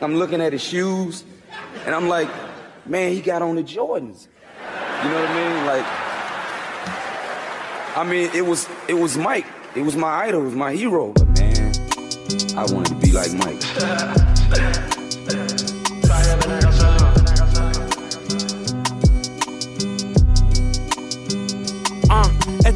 I'm 0.00 0.16
looking 0.16 0.40
at 0.40 0.52
his 0.52 0.62
shoes, 0.62 1.24
and 1.84 1.94
I'm 1.94 2.08
like, 2.08 2.28
man, 2.86 3.12
he 3.12 3.20
got 3.20 3.42
on 3.42 3.56
the 3.56 3.62
Jordans. 3.62 4.26
You 5.02 5.10
know 5.10 5.20
what 5.20 5.30
I 5.30 5.34
mean? 5.34 5.66
Like, 5.66 5.86
I 7.96 8.04
mean, 8.04 8.30
it 8.34 8.46
was 8.46 8.68
it 8.88 8.94
was 8.94 9.16
Mike. 9.16 9.46
It 9.74 9.82
was 9.82 9.96
my 9.96 10.24
idol. 10.24 10.42
It 10.42 10.44
was 10.44 10.54
my 10.54 10.72
hero. 10.72 11.12
But 11.12 11.28
man, 11.38 11.72
I 12.56 12.64
wanted 12.72 12.88
to 12.88 12.94
be 12.94 13.12
like 13.12 13.32
Mike. 13.34 14.94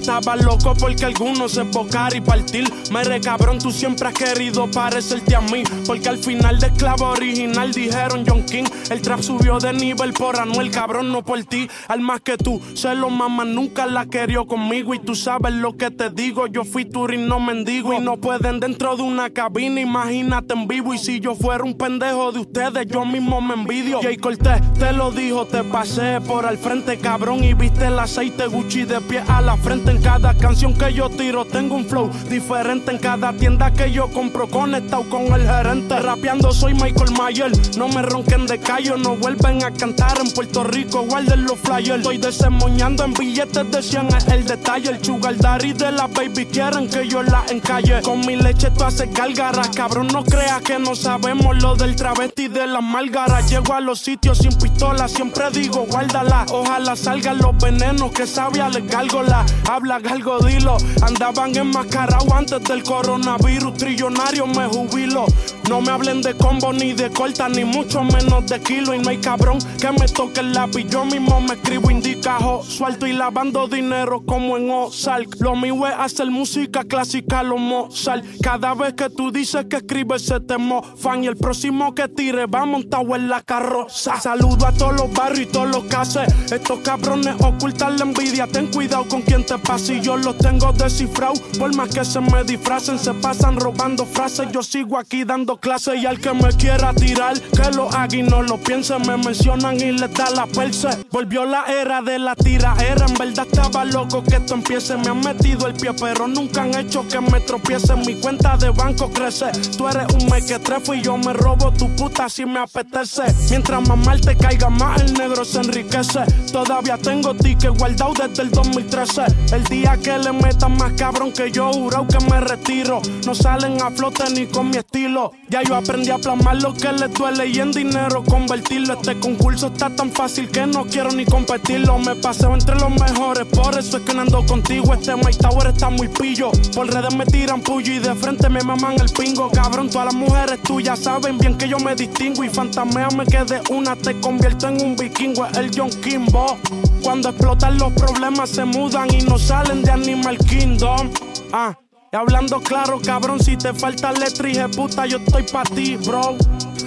Estaba 0.02 0.34
loco 0.34 0.74
porque 0.80 1.04
algunos 1.04 1.52
se 1.52 1.60
embocar 1.60 2.12
y 2.16 2.20
partir. 2.20 2.68
Me 2.90 3.20
cabrón, 3.20 3.60
tú 3.60 3.70
siempre 3.70 4.08
has 4.08 4.14
querido 4.14 4.68
parecerte 4.68 5.36
a 5.36 5.40
mí. 5.40 5.62
Porque 5.86 6.08
al 6.08 6.18
final 6.18 6.58
de 6.58 6.66
esclavo 6.66 7.10
original 7.10 7.72
dijeron 7.72 8.24
John 8.26 8.42
King. 8.42 8.64
El 8.90 9.00
trap 9.00 9.20
subió 9.20 9.58
de 9.58 9.72
nivel 9.72 10.12
por 10.12 10.40
Anuel, 10.40 10.72
cabrón, 10.72 11.12
no 11.12 11.22
por 11.24 11.44
ti. 11.44 11.68
Al 11.86 12.00
más 12.00 12.20
que 12.20 12.36
tú, 12.36 12.60
se 12.74 12.96
lo 12.96 13.10
mamá 13.10 13.44
nunca 13.44 13.86
la 13.86 14.06
querió 14.06 14.44
conmigo. 14.44 14.92
Y 14.92 14.98
tú 14.98 15.14
sabes 15.14 15.54
lo 15.54 15.76
que 15.76 15.92
te 15.92 16.10
digo, 16.10 16.48
yo 16.48 16.64
fui 16.64 16.84
turín, 16.84 17.28
no 17.28 17.38
mendigo. 17.38 17.94
Y 17.94 18.00
no 18.00 18.16
pueden 18.16 18.58
dentro 18.58 18.96
de 18.96 19.04
una 19.04 19.30
cabina, 19.30 19.80
imagínate 19.80 20.54
en 20.54 20.66
vivo. 20.66 20.94
Y 20.94 20.98
si 20.98 21.20
yo 21.20 21.36
fuera 21.36 21.62
un 21.62 21.78
pendejo 21.78 22.32
de 22.32 22.40
ustedes, 22.40 22.88
yo 22.88 23.04
mismo 23.04 23.40
me 23.40 23.54
envidio. 23.54 24.00
Jay 24.02 24.16
Cortés 24.16 24.60
te 24.80 24.92
lo 24.92 25.12
dijo, 25.12 25.46
te 25.46 25.62
pasé 25.62 26.20
por 26.22 26.44
al 26.44 26.58
frente, 26.58 26.98
cabrón. 26.98 27.44
Y 27.44 27.54
viste 27.54 27.86
el 27.86 28.00
aceite 28.00 28.48
Gucci 28.48 28.82
de 28.82 29.00
pie 29.00 29.22
a 29.28 29.40
la 29.40 29.56
frente 29.56 29.91
cada 30.00 30.34
canción 30.34 30.74
que 30.74 30.92
yo 30.92 31.10
tiro 31.10 31.44
tengo 31.44 31.74
un 31.74 31.84
flow 31.84 32.10
diferente 32.28 32.90
en 32.90 32.98
cada 32.98 33.32
tienda 33.32 33.72
que 33.72 33.90
yo 33.90 34.08
compro. 34.08 34.46
Conectado 34.48 35.08
con 35.08 35.32
el 35.32 35.46
gerente, 35.46 35.98
rapeando 36.00 36.52
soy 36.52 36.74
Michael 36.74 37.12
Mayer. 37.12 37.52
No 37.76 37.88
me 37.88 38.02
ronquen 38.02 38.46
de 38.46 38.58
callo, 38.58 38.96
no 38.96 39.16
vuelven 39.16 39.64
a 39.64 39.70
cantar 39.70 40.18
en 40.20 40.30
Puerto 40.30 40.64
Rico. 40.64 41.02
Guarden 41.02 41.44
los 41.44 41.58
flyers. 41.58 41.98
Estoy 41.98 42.18
desemoñando 42.18 43.04
en 43.04 43.14
billetes 43.14 43.70
de 43.70 43.82
100 43.82 44.08
es 44.14 44.28
el 44.28 44.44
detalle. 44.44 44.90
El 44.90 45.04
sugar 45.04 45.36
daddy 45.36 45.72
de 45.72 45.92
la 45.92 46.06
baby 46.06 46.46
quieren 46.46 46.88
que 46.88 47.08
yo 47.08 47.22
la 47.22 47.44
encalle. 47.50 48.02
Con 48.02 48.20
mi 48.20 48.36
leche 48.36 48.70
tú 48.70 48.84
haces 48.84 49.12
gálgaras, 49.12 49.68
cabrón. 49.70 50.08
No 50.08 50.24
creas 50.24 50.60
que 50.62 50.78
no 50.78 50.94
sabemos 50.94 51.60
lo 51.62 51.74
del 51.76 51.96
travesti 51.96 52.48
de 52.48 52.66
las 52.66 52.82
málgaras. 52.82 53.50
Llego 53.50 53.74
a 53.74 53.80
los 53.80 54.00
sitios 54.00 54.38
sin 54.38 54.56
pistola, 54.58 55.08
siempre 55.08 55.50
digo 55.50 55.86
guárdala. 55.88 56.46
Ojalá 56.50 56.96
salgan 56.96 57.38
los 57.38 57.56
venenos 57.58 58.12
que 58.12 58.26
sabía 58.26 58.68
le 58.68 58.82
gárgola. 58.82 59.44
Habla 59.82 59.98
galgo, 59.98 60.38
dilo. 60.38 60.76
Andaban 61.02 61.56
enmascarados 61.56 62.30
antes 62.30 62.62
del 62.62 62.84
coronavirus. 62.84 63.74
Trillonario 63.74 64.46
me 64.46 64.68
jubilo. 64.68 65.26
No 65.68 65.80
me 65.80 65.90
hablen 65.90 66.22
de 66.22 66.34
combo 66.34 66.72
ni 66.72 66.92
de 66.92 67.10
corta, 67.10 67.48
ni 67.48 67.64
mucho 67.64 68.04
menos 68.04 68.46
de 68.46 68.60
kilo. 68.60 68.94
Y 68.94 69.00
no 69.00 69.10
hay 69.10 69.18
cabrón 69.18 69.58
que 69.80 69.90
me 69.90 70.06
toque 70.06 70.38
el 70.38 70.52
lápiz. 70.52 70.86
Yo 70.88 71.04
mismo 71.04 71.40
me 71.40 71.54
escribo 71.54 71.90
indicajo. 71.90 72.62
Suelto 72.62 73.08
y 73.08 73.12
lavando 73.12 73.66
dinero 73.66 74.22
como 74.24 74.56
en 74.56 74.70
Ozark. 74.70 75.40
Lo 75.40 75.56
mío 75.56 75.84
es 75.88 75.94
hacer 75.98 76.30
música 76.30 76.84
clásica, 76.84 77.42
lo 77.42 77.58
Mozart. 77.58 78.24
Cada 78.40 78.74
vez 78.74 78.94
que 78.94 79.10
tú 79.10 79.32
dices 79.32 79.64
que 79.64 79.78
escribes, 79.78 80.22
se 80.22 80.38
te 80.38 80.58
mofan. 80.58 81.24
Y 81.24 81.26
el 81.26 81.36
próximo 81.36 81.92
que 81.92 82.06
tire 82.06 82.46
va 82.46 82.64
montado 82.66 83.16
en 83.16 83.28
la 83.28 83.40
carroza. 83.40 84.20
Saludo 84.20 84.64
a 84.64 84.70
todos 84.70 84.94
los 84.94 85.12
barrios 85.12 85.40
y 85.40 85.46
todos 85.46 85.68
los 85.70 85.84
cases. 85.86 86.32
Estos 86.52 86.78
cabrones 86.84 87.34
ocultan 87.40 87.96
la 87.96 88.04
envidia. 88.04 88.46
Ten 88.46 88.68
cuidado 88.68 89.08
con 89.08 89.22
quien 89.22 89.44
te 89.44 89.58
pase. 89.58 89.71
Yo 89.74 90.18
los 90.18 90.36
tengo 90.36 90.70
descifrado. 90.72 91.32
Por 91.58 91.74
más 91.74 91.88
que 91.88 92.04
se 92.04 92.20
me 92.20 92.44
disfracen, 92.44 92.98
se 92.98 93.14
pasan 93.14 93.58
robando 93.58 94.04
frases. 94.04 94.48
Yo 94.52 94.62
sigo 94.62 94.98
aquí 94.98 95.24
dando 95.24 95.56
clases. 95.56 96.02
Y 96.02 96.04
al 96.04 96.20
que 96.20 96.34
me 96.34 96.50
quiera 96.52 96.92
tirar, 96.92 97.40
que 97.40 97.70
lo 97.74 97.88
haga 97.88 98.14
y 98.14 98.22
no 98.22 98.42
lo 98.42 98.58
piense. 98.58 98.98
Me 98.98 99.16
mencionan 99.16 99.76
y 99.80 99.92
le 99.92 100.08
da 100.08 100.28
la 100.30 100.46
perse. 100.46 100.88
Volvió 101.10 101.46
la 101.46 101.64
era 101.64 102.02
de 102.02 102.18
la 102.18 102.36
tira. 102.36 102.74
Era 102.86 103.06
en 103.06 103.14
verdad 103.14 103.46
estaba 103.50 103.86
loco 103.86 104.22
que 104.22 104.36
esto 104.36 104.54
empiece. 104.54 104.94
Me 104.98 105.08
han 105.08 105.20
metido 105.20 105.66
el 105.66 105.72
pie, 105.72 105.94
pero 105.98 106.28
nunca 106.28 106.64
han 106.64 106.74
hecho 106.74 107.08
que 107.08 107.20
me 107.22 107.40
tropiece. 107.40 107.96
Mi 107.96 108.14
cuenta 108.16 108.58
de 108.58 108.68
banco 108.68 109.10
crece. 109.10 109.52
Tú 109.78 109.88
eres 109.88 110.06
un 110.12 110.28
mequetrefo 110.28 110.92
y 110.92 111.00
yo 111.00 111.16
me 111.16 111.32
robo 111.32 111.72
tu 111.72 111.88
puta 111.96 112.28
si 112.28 112.44
me 112.44 112.58
apetece. 112.58 113.22
Mientras 113.48 113.88
más 113.88 113.98
mal 114.04 114.20
te 114.20 114.36
caiga, 114.36 114.68
más 114.68 115.00
el 115.00 115.14
negro 115.14 115.46
se 115.46 115.60
enriquece. 115.60 116.20
Todavía 116.52 116.98
tengo 116.98 117.34
ticket 117.34 117.70
guardado 117.78 118.12
desde 118.12 118.42
el 118.42 118.50
2013. 118.50 119.22
El 119.52 119.61
día 119.64 119.96
que 119.96 120.18
le 120.18 120.32
metan 120.32 120.76
más 120.76 120.92
cabrón 120.94 121.32
que 121.32 121.50
yo, 121.50 121.72
juro 121.72 122.06
que 122.06 122.18
me 122.30 122.40
retiro. 122.40 123.00
No 123.26 123.34
salen 123.34 123.80
a 123.82 123.90
flote 123.90 124.24
ni 124.32 124.46
con 124.46 124.70
mi 124.70 124.78
estilo. 124.78 125.32
Ya 125.48 125.62
yo 125.62 125.76
aprendí 125.76 126.10
a 126.10 126.18
plasmar 126.18 126.56
lo 126.62 126.72
que 126.74 126.92
les 126.92 127.12
duele 127.12 127.46
y 127.48 127.58
en 127.58 127.72
dinero 127.72 128.22
convertirlo. 128.24 128.94
Este 128.94 129.18
concurso 129.18 129.68
está 129.68 129.90
tan 129.90 130.10
fácil 130.10 130.48
que 130.48 130.66
no 130.66 130.84
quiero 130.84 131.10
ni 131.12 131.24
competirlo. 131.24 131.98
Me 131.98 132.16
paseo 132.16 132.54
entre 132.54 132.74
los 132.76 132.90
mejores, 132.90 133.44
por 133.46 133.78
eso 133.78 133.98
es 133.98 134.02
que 134.04 134.14
no 134.14 134.22
ando 134.22 134.44
contigo. 134.46 134.94
Este 134.94 135.14
My 135.16 135.32
Tower 135.32 135.68
está 135.68 135.90
muy 135.90 136.08
pillo. 136.08 136.50
Por 136.74 136.92
redes 136.92 137.14
me 137.14 137.26
tiran 137.26 137.60
puyo 137.60 137.92
y 137.92 137.98
de 137.98 138.14
frente 138.14 138.48
me 138.48 138.62
maman 138.62 139.00
el 139.00 139.10
pingo. 139.10 139.50
Cabrón, 139.50 139.90
todas 139.90 140.06
las 140.06 140.14
mujeres 140.14 140.62
tuyas 140.62 140.98
saben 140.98 141.38
bien 141.38 141.58
que 141.58 141.68
yo 141.68 141.78
me 141.78 141.94
distingo. 141.94 142.44
Y 142.44 142.48
fantasmea 142.48 143.08
me 143.16 143.26
quede 143.26 143.60
una, 143.70 143.96
te 143.96 144.18
convierto 144.20 144.68
en 144.68 144.82
un 144.82 144.96
vikingo. 144.96 145.46
Es 145.46 145.58
el 145.58 145.70
John 145.76 145.90
Kimbo. 146.02 146.58
Cuando 147.02 147.30
explotan 147.30 147.78
los 147.78 147.92
problemas 147.94 148.50
se 148.50 148.64
mudan 148.64 149.12
y 149.12 149.22
no 149.22 149.38
salen 149.52 149.82
de 149.82 149.90
Animal 149.90 150.38
Kingdom. 150.38 151.10
Ah. 151.52 151.76
Y 152.10 152.16
hablando 152.16 152.58
claro, 152.60 152.98
cabrón, 153.04 153.38
si 153.38 153.56
te 153.56 153.74
falta 153.74 154.10
letra 154.12 154.48
y 154.48 154.54
puta, 154.74 155.04
yo 155.06 155.18
estoy 155.18 155.42
pa' 155.42 155.62
ti, 155.64 155.96
bro. 155.96 156.38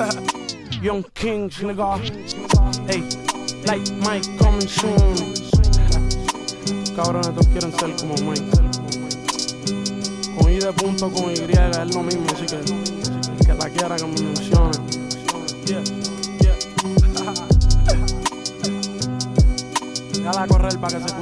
Young 0.81 1.03
King, 1.13 1.49
nigga. 1.61 1.99
Hey, 2.87 3.03
like 3.65 3.91
Mike 4.05 4.27
coming 4.39 4.67
soon. 4.67 5.15
Cabrones, 6.95 7.29
todos 7.35 7.47
quieren 7.47 7.71
ser 7.79 7.95
como 7.97 8.15
Mike. 8.27 8.45
Con 10.35 10.51
I 10.51 10.59
de 10.59 10.73
punto, 10.73 11.11
con 11.11 11.31
Y, 11.31 11.33
es 11.33 11.95
lo 11.95 12.01
mismo, 12.01 12.25
así 12.33 12.45
que 12.47 12.59
que 13.45 13.53
la 13.53 13.69
quiera 13.69 13.95
que 13.95 14.05
me 14.05 14.21
mencione. 14.21 14.71
Yeah, 15.65 15.81
yeah. 20.23 20.47
Correr 20.47 20.77
para 20.79 20.99
que 20.99 21.09
se. 21.09 21.14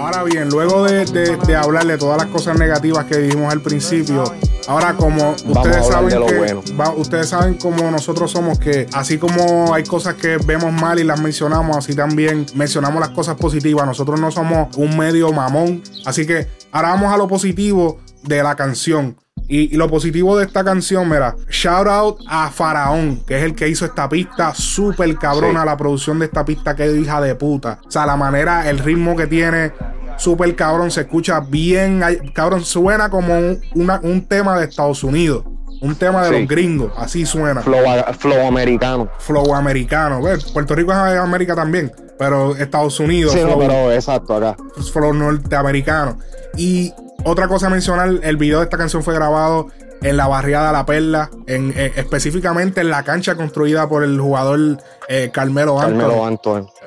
Ahora 0.00 0.24
bien, 0.24 0.48
luego 0.48 0.84
de, 0.84 1.04
de, 1.04 1.36
de 1.36 1.56
hablarle 1.56 1.98
todas 1.98 2.16
las 2.16 2.26
cosas 2.26 2.58
negativas 2.58 3.04
que 3.04 3.18
dijimos 3.18 3.52
al 3.52 3.60
principio, 3.60 4.24
Ahora, 4.70 4.94
como 4.94 5.30
ustedes 5.30 5.86
saben 5.86 6.26
que 6.26 6.74
va, 6.74 6.92
ustedes 6.92 7.28
saben 7.28 7.54
como 7.54 7.90
nosotros 7.90 8.30
somos 8.30 8.58
que 8.58 8.86
así 8.92 9.18
como 9.18 9.74
hay 9.74 9.82
cosas 9.82 10.14
que 10.14 10.36
vemos 10.36 10.72
mal 10.72 10.98
y 11.00 11.04
las 11.04 11.20
mencionamos, 11.20 11.76
así 11.76 11.94
también 11.94 12.46
mencionamos 12.54 13.00
las 13.00 13.10
cosas 13.10 13.36
positivas. 13.36 13.84
Nosotros 13.86 14.20
no 14.20 14.30
somos 14.30 14.76
un 14.76 14.96
medio 14.96 15.32
mamón. 15.32 15.82
Así 16.04 16.24
que 16.26 16.46
ahora 16.70 16.90
vamos 16.90 17.12
a 17.12 17.16
lo 17.16 17.26
positivo 17.26 17.98
de 18.22 18.42
la 18.42 18.54
canción. 18.54 19.16
Y, 19.50 19.76
lo 19.76 19.90
positivo 19.90 20.38
de 20.38 20.46
esta 20.46 20.62
canción, 20.62 21.08
mira, 21.08 21.34
shout 21.50 21.88
out 21.88 22.20
a 22.28 22.50
Faraón, 22.50 23.20
que 23.26 23.36
es 23.36 23.42
el 23.42 23.56
que 23.56 23.68
hizo 23.68 23.84
esta 23.84 24.08
pista 24.08 24.54
súper 24.54 25.12
cabrona, 25.16 25.64
la 25.64 25.76
producción 25.76 26.20
de 26.20 26.26
esta 26.26 26.44
pista 26.44 26.76
que 26.76 26.86
hija 26.92 27.20
de 27.20 27.34
puta. 27.34 27.80
O 27.84 27.90
sea, 27.90 28.06
la 28.06 28.14
manera, 28.16 28.70
el 28.70 28.78
ritmo 28.78 29.16
que 29.16 29.26
tiene, 29.26 29.72
súper 30.18 30.54
cabrón, 30.54 30.92
se 30.92 31.00
escucha 31.00 31.40
bien, 31.40 32.00
cabrón, 32.32 32.64
suena 32.64 33.10
como 33.10 33.34
un, 33.74 34.26
tema 34.28 34.56
de 34.56 34.66
Estados 34.66 35.02
Unidos. 35.02 35.42
Un 35.80 35.96
tema 35.96 36.22
de 36.22 36.38
los 36.38 36.48
gringos, 36.48 36.92
así 36.96 37.26
suena. 37.26 37.60
Flow, 37.62 37.82
flow 38.20 38.46
americano. 38.46 39.08
Flow 39.18 39.52
americano. 39.52 40.20
Puerto 40.52 40.76
Rico 40.76 40.92
es 40.92 40.98
América 41.18 41.56
también, 41.56 41.90
pero 42.16 42.54
Estados 42.54 43.00
Unidos. 43.00 43.32
Sí, 43.32 43.40
pero 43.58 43.90
exacto, 43.90 44.36
acá. 44.36 44.56
Flow 44.92 45.12
norteamericano. 45.12 46.18
Y 46.56 46.92
otra 47.24 47.48
cosa 47.48 47.66
a 47.66 47.70
mencionar, 47.70 48.20
el 48.22 48.36
video 48.36 48.58
de 48.58 48.64
esta 48.64 48.78
canción 48.78 49.02
fue 49.02 49.14
grabado 49.14 49.68
en 50.02 50.16
la 50.16 50.26
barriada 50.26 50.72
La 50.72 50.86
Perla, 50.86 51.30
en, 51.46 51.72
eh, 51.76 51.92
específicamente 51.96 52.80
en 52.80 52.90
la 52.90 53.02
cancha 53.02 53.34
construida 53.34 53.88
por 53.88 54.02
el 54.02 54.18
jugador 54.18 54.78
eh, 55.08 55.30
Carmelo, 55.32 55.76
Carmelo 55.76 56.38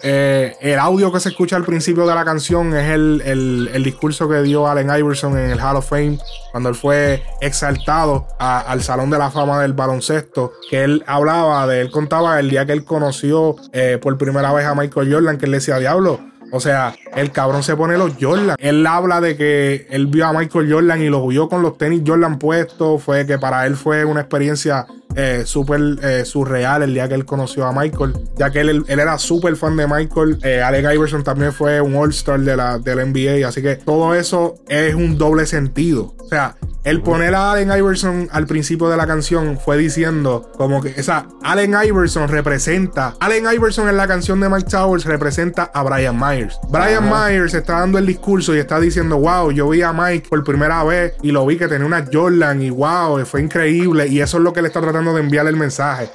eh, 0.01 0.55
el 0.61 0.79
audio 0.79 1.11
que 1.11 1.19
se 1.19 1.29
escucha 1.29 1.55
al 1.55 1.63
principio 1.63 2.07
de 2.07 2.15
la 2.15 2.25
canción 2.25 2.73
es 2.75 2.89
el, 2.89 3.83
discurso 3.83 4.27
que 4.29 4.41
dio 4.41 4.67
Allen 4.67 4.89
Iverson 4.97 5.37
en 5.37 5.51
el 5.51 5.59
Hall 5.59 5.75
of 5.75 5.87
Fame 5.87 6.17
cuando 6.51 6.69
él 6.69 6.75
fue 6.75 7.23
exaltado 7.41 8.27
al 8.39 8.81
Salón 8.81 9.09
de 9.09 9.17
la 9.17 9.29
Fama 9.29 9.61
del 9.61 9.73
Baloncesto, 9.73 10.53
que 10.69 10.83
él 10.83 11.03
hablaba 11.05 11.67
de, 11.67 11.81
él 11.81 11.91
contaba 11.91 12.39
el 12.39 12.49
día 12.49 12.65
que 12.65 12.71
él 12.71 12.85
conoció 12.85 13.55
por 14.01 14.17
primera 14.17 14.53
vez 14.53 14.65
a 14.65 14.75
Michael 14.75 15.11
Jordan, 15.11 15.37
que 15.37 15.45
él 15.45 15.51
decía, 15.51 15.77
diablo, 15.79 16.19
o 16.55 16.59
sea, 16.59 16.93
el 17.15 17.31
cabrón 17.31 17.63
se 17.63 17.75
pone 17.75 17.97
los 17.97 18.13
Jordan. 18.21 18.55
Él 18.59 18.85
habla 18.85 19.19
de 19.19 19.35
que 19.35 19.87
él 19.89 20.05
vio 20.05 20.27
a 20.27 20.33
Michael 20.33 20.71
Jordan 20.71 21.01
y 21.01 21.09
lo 21.09 21.27
vio 21.27 21.49
con 21.49 21.63
los 21.63 21.79
tenis 21.79 22.03
Jordan 22.05 22.37
puestos. 22.37 23.01
Fue 23.01 23.25
que 23.25 23.39
para 23.39 23.65
él 23.65 23.75
fue 23.75 24.05
una 24.05 24.21
experiencia 24.21 24.85
eh, 25.15 25.43
súper 25.45 25.81
eh, 26.01 26.25
surreal 26.25 26.83
el 26.83 26.93
día 26.93 27.07
que 27.07 27.15
él 27.15 27.25
conoció 27.25 27.65
a 27.65 27.71
Michael, 27.71 28.13
ya 28.37 28.51
que 28.51 28.61
él, 28.61 28.85
era 28.87 29.17
súper 29.17 29.55
fan 29.55 29.75
de 29.75 29.87
Michael. 29.87 30.39
Eh, 30.43 30.61
Allen 30.61 30.91
Iverson 30.91 31.23
también 31.23 31.53
fue 31.53 31.81
un 31.81 31.95
All-Star 31.95 32.39
de 32.39 32.55
la, 32.55 32.79
del 32.79 33.11
NBA, 33.11 33.47
así 33.47 33.61
que 33.61 33.75
todo 33.75 34.13
eso 34.15 34.55
es 34.67 34.95
un 34.95 35.17
doble 35.17 35.45
sentido. 35.45 36.15
O 36.19 36.27
sea, 36.27 36.55
el 36.83 37.01
poner 37.01 37.33
a 37.33 37.53
Allen 37.53 37.71
Iverson 37.71 38.27
al 38.31 38.45
principio 38.45 38.89
de 38.89 38.97
la 38.97 39.07
canción 39.07 39.57
fue 39.57 39.77
diciendo 39.77 40.51
como 40.57 40.81
que, 40.81 40.93
o 40.99 41.03
sea, 41.03 41.27
Allen 41.41 41.75
Iverson 41.81 42.27
representa, 42.27 43.13
Allen 43.21 43.45
Iverson 43.53 43.87
en 43.87 43.95
la 43.95 44.05
canción 44.05 44.41
de 44.41 44.49
Mike 44.49 44.69
Towers 44.69 45.05
representa 45.05 45.71
a 45.73 45.81
Brian 45.83 46.19
Myers. 46.19 46.59
Brian 46.69 47.09
Myers 47.09 47.53
está 47.53 47.79
dando 47.79 47.99
el 47.99 48.05
discurso 48.05 48.53
y 48.53 48.59
está 48.59 48.81
diciendo, 48.81 49.17
wow, 49.17 49.51
yo 49.51 49.69
vi 49.69 49.81
a 49.81 49.93
Mike 49.93 50.27
por 50.29 50.43
primera 50.43 50.83
vez 50.83 51.13
y 51.21 51.31
lo 51.31 51.45
vi 51.45 51.57
que 51.57 51.69
tenía 51.69 51.87
una 51.87 52.05
Jordan 52.11 52.61
y 52.61 52.69
wow, 52.69 53.25
fue 53.25 53.41
increíble 53.41 54.07
y 54.07 54.19
eso 54.19 54.37
es 54.37 54.43
lo 54.43 54.51
que 54.51 54.61
le 54.61 54.67
está 54.67 54.81
tratando 54.81 55.02
de 55.11 55.21
enviar 55.21 55.47
el 55.47 55.57
mensaje. 55.57 56.09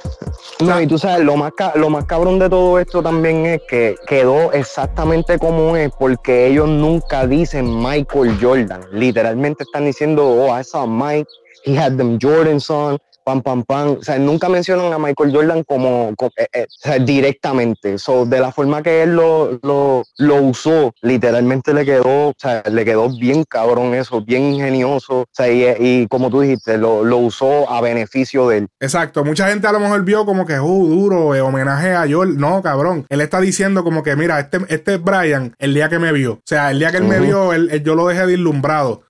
No, 0.61 0.81
y 0.81 0.87
tú 0.87 0.97
sabes, 0.97 1.23
lo 1.23 1.37
más, 1.37 1.51
lo 1.75 1.89
más 1.89 2.05
cabrón 2.05 2.39
de 2.39 2.49
todo 2.49 2.79
esto 2.79 3.03
también 3.03 3.45
es 3.45 3.61
que 3.69 3.95
quedó 4.07 4.51
exactamente 4.53 5.37
como 5.37 5.75
es 5.75 5.91
porque 5.99 6.47
ellos 6.47 6.67
nunca 6.67 7.27
dicen 7.27 7.77
Michael 7.77 8.37
Jordan. 8.41 8.81
Literalmente 8.91 9.63
están 9.63 9.85
diciendo, 9.85 10.27
oh, 10.27 10.57
I 10.57 10.63
saw 10.63 10.87
Mike, 10.87 11.27
he 11.65 11.77
had 11.77 11.97
them 11.97 12.17
Jordans 12.19 12.69
on. 12.69 12.97
Pam, 13.29 13.41
pam, 13.43 13.63
pam. 13.63 13.97
O 13.99 14.03
sea, 14.03 14.17
nunca 14.17 14.49
mencionan 14.49 14.91
a 14.91 14.97
Michael 14.97 15.31
Jordan 15.31 15.63
como, 15.63 16.15
eh, 16.35 16.47
eh, 16.51 16.65
o 16.67 16.81
sea, 16.81 16.97
directamente. 16.97 17.99
So, 17.99 18.25
de 18.25 18.39
la 18.39 18.51
forma 18.51 18.81
que 18.81 19.03
él 19.03 19.15
lo, 19.15 19.59
lo, 19.61 20.03
lo, 20.17 20.35
usó, 20.41 20.93
literalmente 21.01 21.73
le 21.73 21.85
quedó, 21.85 22.29
o 22.29 22.35
sea, 22.37 22.63
le 22.69 22.85
quedó 22.85 23.09
bien 23.09 23.43
cabrón 23.43 23.93
eso, 23.93 24.21
bien 24.21 24.53
ingenioso. 24.53 25.21
O 25.21 25.27
sea, 25.31 25.47
y, 25.51 25.63
y 25.79 26.07
como 26.07 26.31
tú 26.31 26.41
dijiste, 26.41 26.77
lo, 26.77 27.03
lo, 27.03 27.17
usó 27.17 27.69
a 27.69 27.81
beneficio 27.81 28.47
de 28.49 28.59
él. 28.59 28.67
Exacto. 28.79 29.23
Mucha 29.23 29.47
gente 29.49 29.67
a 29.67 29.71
lo 29.73 29.79
mejor 29.79 30.03
vio 30.03 30.25
como 30.25 30.45
que, 30.45 30.59
uh, 30.59 30.87
duro, 30.87 31.35
eh, 31.35 31.41
homenaje 31.41 31.93
a 31.93 32.07
Jordan. 32.09 32.37
No, 32.37 32.61
cabrón. 32.63 33.05
Él 33.09 33.21
está 33.21 33.39
diciendo 33.39 33.83
como 33.83 34.01
que, 34.01 34.15
mira, 34.15 34.39
este, 34.39 34.59
este 34.69 34.95
es 34.95 35.03
Brian 35.03 35.53
el 35.59 35.75
día 35.75 35.89
que 35.89 35.99
me 35.99 36.11
vio. 36.11 36.33
O 36.33 36.41
sea, 36.45 36.71
el 36.71 36.79
día 36.79 36.89
que 36.89 36.97
él 36.97 37.03
me 37.03 37.19
vio, 37.19 37.53
él, 37.53 37.83
yo 37.83 37.93
lo 37.93 38.07
dejé 38.07 38.25
deslumbrado. 38.25 39.03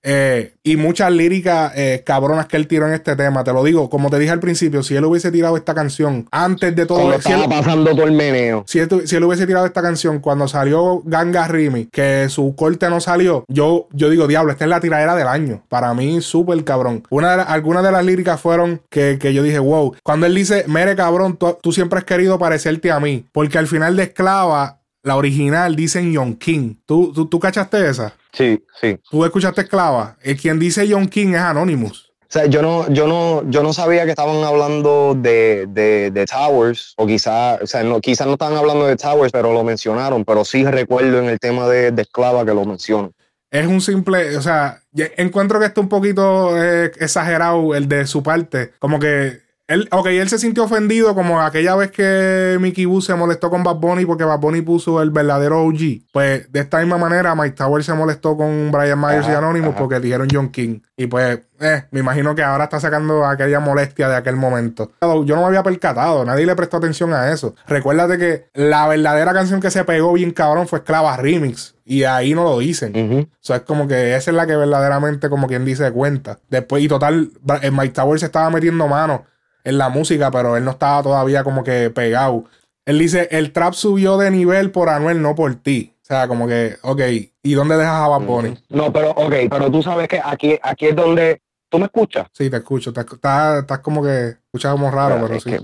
Y 0.62 0.76
muchas 0.76 1.10
líricas 1.10 1.72
cabronas 2.04 2.46
que 2.46 2.58
él 2.58 2.66
tiró 2.66 2.86
en 2.86 2.92
este 2.92 3.16
tema. 3.16 3.44
Te 3.44 3.52
lo 3.52 3.64
digo, 3.64 3.88
como 3.88 4.09
te 4.10 4.18
dije 4.18 4.30
al 4.30 4.40
principio, 4.40 4.82
si 4.82 4.96
él 4.96 5.04
hubiese 5.04 5.30
tirado 5.30 5.56
esta 5.56 5.74
canción 5.74 6.26
antes 6.30 6.74
de 6.74 6.86
todo. 6.86 7.10
Si 7.12 7.16
estaba 7.16 7.48
pasando 7.48 7.90
todo 7.92 8.04
el 8.04 8.12
meneo. 8.12 8.64
Si 8.66 8.78
él, 8.78 8.88
si 9.06 9.16
él, 9.16 9.24
hubiese 9.24 9.46
tirado 9.46 9.66
esta 9.66 9.82
canción 9.82 10.20
cuando 10.20 10.48
salió 10.48 11.02
Ganga 11.04 11.48
Rimi, 11.48 11.86
que 11.86 12.28
su 12.28 12.54
corte 12.56 12.90
no 12.90 13.00
salió, 13.00 13.44
yo, 13.48 13.88
yo 13.92 14.10
digo, 14.10 14.26
diablo, 14.26 14.52
esta 14.52 14.64
es 14.64 14.70
la 14.70 14.80
tiradera 14.80 15.14
del 15.14 15.28
año. 15.28 15.62
Para 15.68 15.94
mí, 15.94 16.20
súper 16.20 16.62
cabrón. 16.64 17.04
Una 17.10 17.36
de 17.36 17.42
algunas 17.42 17.82
de 17.82 17.92
las 17.92 18.04
líricas 18.04 18.40
fueron 18.40 18.82
que, 18.90 19.18
que, 19.20 19.32
yo 19.32 19.42
dije, 19.42 19.58
wow. 19.58 19.94
Cuando 20.02 20.26
él 20.26 20.34
dice, 20.34 20.64
mere 20.66 20.96
cabrón, 20.96 21.36
tú, 21.36 21.56
tú 21.62 21.72
siempre 21.72 21.98
has 21.98 22.04
querido 22.04 22.38
parecerte 22.38 22.90
a 22.90 23.00
mí. 23.00 23.24
Porque 23.32 23.58
al 23.58 23.66
final 23.66 23.96
de 23.96 24.04
Esclava 24.04 24.80
la 25.02 25.16
original 25.16 25.76
dicen 25.76 26.12
Young 26.12 26.36
King. 26.36 26.74
¿Tú, 26.86 27.12
tú, 27.12 27.26
tú 27.26 27.38
cachaste 27.38 27.88
esa? 27.88 28.14
Sí, 28.32 28.62
sí. 28.80 28.98
¿Tú 29.10 29.24
escuchaste 29.24 29.62
Esclava? 29.62 30.16
El 30.22 30.36
quien 30.36 30.58
dice 30.58 30.86
Young 30.86 31.08
King 31.08 31.28
es 31.28 31.40
Anonymous. 31.40 32.09
O 32.30 32.32
sea, 32.32 32.46
yo 32.46 32.62
no, 32.62 32.88
yo 32.92 33.08
no, 33.08 33.42
yo 33.50 33.64
no 33.64 33.72
sabía 33.72 34.04
que 34.04 34.10
estaban 34.10 34.44
hablando 34.44 35.16
de, 35.18 35.66
de, 35.66 36.26
Towers, 36.26 36.94
o 36.96 37.04
quizás, 37.04 37.60
o 37.60 37.66
sea, 37.66 37.82
no, 37.82 38.00
quizás 38.00 38.24
no 38.28 38.34
estaban 38.34 38.56
hablando 38.56 38.86
de 38.86 38.94
Towers, 38.96 39.32
pero 39.32 39.52
lo 39.52 39.64
mencionaron, 39.64 40.24
pero 40.24 40.44
sí 40.44 40.64
recuerdo 40.64 41.18
en 41.18 41.24
el 41.24 41.40
tema 41.40 41.66
de, 41.66 41.90
de 41.90 42.02
Esclava 42.02 42.44
que 42.44 42.54
lo 42.54 42.64
mencionan. 42.64 43.10
Es 43.50 43.66
un 43.66 43.80
simple, 43.80 44.36
o 44.36 44.42
sea, 44.42 44.80
encuentro 45.16 45.58
que 45.58 45.66
está 45.66 45.80
un 45.80 45.88
poquito 45.88 46.56
eh, 46.56 46.92
exagerado 47.00 47.74
el 47.74 47.88
de 47.88 48.06
su 48.06 48.22
parte, 48.22 48.74
como 48.78 49.00
que 49.00 49.40
él, 49.70 49.88
ok, 49.92 50.06
él 50.06 50.28
se 50.28 50.40
sintió 50.40 50.64
ofendido 50.64 51.14
como 51.14 51.40
aquella 51.40 51.76
vez 51.76 51.92
que 51.92 52.58
Mickey 52.60 52.86
Boo 52.86 53.00
se 53.00 53.14
molestó 53.14 53.50
con 53.50 53.62
Bad 53.62 53.76
Bunny 53.76 54.04
porque 54.04 54.24
Bad 54.24 54.40
Bunny 54.40 54.62
puso 54.62 55.00
el 55.00 55.10
verdadero 55.10 55.62
OG. 55.62 56.10
Pues 56.12 56.50
de 56.50 56.58
esta 56.58 56.80
misma 56.80 56.98
manera, 56.98 57.36
Mike 57.36 57.54
Tower 57.54 57.84
se 57.84 57.94
molestó 57.94 58.36
con 58.36 58.72
Brian 58.72 59.00
Myers 59.00 59.28
y 59.28 59.30
Anonymous 59.30 59.76
porque 59.76 60.00
dijeron 60.00 60.26
John 60.28 60.48
King. 60.48 60.80
Y 60.96 61.06
pues, 61.06 61.38
eh, 61.60 61.84
me 61.92 62.00
imagino 62.00 62.34
que 62.34 62.42
ahora 62.42 62.64
está 62.64 62.80
sacando 62.80 63.24
aquella 63.24 63.60
molestia 63.60 64.08
de 64.08 64.16
aquel 64.16 64.34
momento. 64.34 64.90
Yo 65.00 65.36
no 65.36 65.42
me 65.42 65.46
había 65.46 65.62
percatado, 65.62 66.24
nadie 66.24 66.46
le 66.46 66.56
prestó 66.56 66.78
atención 66.78 67.12
a 67.12 67.30
eso. 67.30 67.54
Recuérdate 67.68 68.18
que 68.18 68.46
la 68.54 68.88
verdadera 68.88 69.32
canción 69.32 69.60
que 69.60 69.70
se 69.70 69.84
pegó 69.84 70.12
bien 70.14 70.32
cabrón 70.32 70.66
fue 70.66 70.80
Esclava 70.80 71.16
Remix. 71.16 71.76
Y 71.84 72.02
ahí 72.02 72.34
no 72.34 72.42
lo 72.42 72.58
dicen. 72.58 73.28
O 73.32 73.38
sea, 73.40 73.56
es 73.56 73.62
como 73.62 73.86
que 73.86 74.16
esa 74.16 74.32
es 74.32 74.36
la 74.36 74.48
que 74.48 74.56
verdaderamente, 74.56 75.30
como 75.30 75.46
quien 75.46 75.64
dice, 75.64 75.92
cuenta. 75.92 76.40
Después, 76.48 76.82
y 76.82 76.88
total, 76.88 77.30
eh, 77.62 77.70
Mike 77.70 77.94
Tower 77.94 78.18
se 78.18 78.26
estaba 78.26 78.50
metiendo 78.50 78.88
mano 78.88 79.24
en 79.64 79.78
la 79.78 79.88
música, 79.88 80.30
pero 80.30 80.56
él 80.56 80.64
no 80.64 80.72
estaba 80.72 81.02
todavía 81.02 81.44
como 81.44 81.64
que 81.64 81.90
pegado. 81.90 82.44
Él 82.86 82.98
dice, 82.98 83.28
el 83.30 83.52
trap 83.52 83.74
subió 83.74 84.16
de 84.16 84.30
nivel 84.30 84.70
por 84.70 84.88
Anuel, 84.88 85.22
no 85.22 85.34
por 85.34 85.54
ti. 85.56 85.94
O 86.02 86.06
sea, 86.06 86.26
como 86.26 86.48
que, 86.48 86.76
ok, 86.82 87.00
¿y 87.42 87.54
dónde 87.54 87.76
dejas 87.76 88.00
a 88.00 88.08
Bad 88.08 88.22
Bunny? 88.22 88.58
No, 88.68 88.92
pero, 88.92 89.10
ok, 89.10 89.34
pero 89.48 89.70
tú 89.70 89.82
sabes 89.82 90.08
que 90.08 90.20
aquí, 90.22 90.58
aquí 90.62 90.86
es 90.86 90.96
donde... 90.96 91.40
¿Tú 91.68 91.78
me 91.78 91.84
escuchas? 91.84 92.26
Sí, 92.32 92.50
te 92.50 92.56
escucho. 92.56 92.90
Estás, 92.90 93.60
estás 93.60 93.78
como 93.78 94.02
que... 94.02 94.36
Escuchas 94.46 94.72
como 94.72 94.90
raro, 94.90 95.24
pero, 95.24 95.38
sí. 95.38 95.54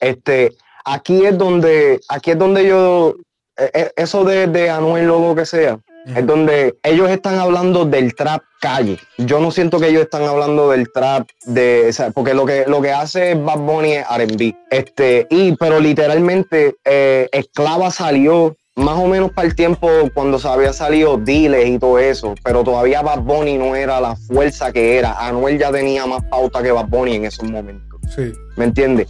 este, 0.00 0.56
aquí 0.84 1.24
es 1.24 1.38
donde... 1.38 2.00
Aquí 2.08 2.32
es 2.32 2.38
donde 2.38 2.66
yo... 2.66 3.14
E, 3.56 3.70
e, 3.72 3.92
eso 3.94 4.24
de, 4.24 4.48
de 4.48 4.70
Anuel 4.70 5.06
lo 5.06 5.34
que 5.36 5.46
sea 5.46 5.78
es 6.06 6.26
donde 6.26 6.74
ellos 6.82 7.10
están 7.10 7.38
hablando 7.38 7.84
del 7.84 8.14
trap 8.14 8.42
calle. 8.60 8.98
Yo 9.18 9.40
no 9.40 9.50
siento 9.50 9.78
que 9.80 9.88
ellos 9.88 10.02
están 10.02 10.22
hablando 10.22 10.70
del 10.70 10.90
trap 10.92 11.28
de, 11.46 11.94
porque 12.14 12.34
lo 12.34 12.46
que, 12.46 12.64
lo 12.66 12.80
que 12.80 12.92
hace 12.92 13.34
Bad 13.34 13.58
Bunny 13.58 13.92
es 13.94 14.06
R&B. 14.08 14.56
Este, 14.70 15.26
y, 15.30 15.56
pero 15.56 15.80
literalmente, 15.80 16.76
eh, 16.84 17.28
Esclava 17.32 17.90
salió 17.90 18.56
más 18.74 18.98
o 18.98 19.06
menos 19.06 19.32
para 19.32 19.46
el 19.46 19.54
tiempo 19.54 19.88
cuando 20.14 20.38
se 20.38 20.48
había 20.48 20.72
salido 20.72 21.18
Diles 21.18 21.68
y 21.68 21.78
todo 21.78 21.98
eso, 21.98 22.34
pero 22.42 22.64
todavía 22.64 23.02
Bad 23.02 23.20
Bunny 23.20 23.58
no 23.58 23.76
era 23.76 24.00
la 24.00 24.16
fuerza 24.16 24.72
que 24.72 24.96
era. 24.96 25.14
Anuel 25.26 25.58
ya 25.58 25.70
tenía 25.70 26.06
más 26.06 26.22
pauta 26.24 26.62
que 26.62 26.72
Bad 26.72 26.88
Bunny 26.88 27.16
en 27.16 27.24
esos 27.26 27.48
momentos. 27.48 28.00
Sí. 28.14 28.32
¿Me 28.56 28.64
entiendes? 28.64 29.08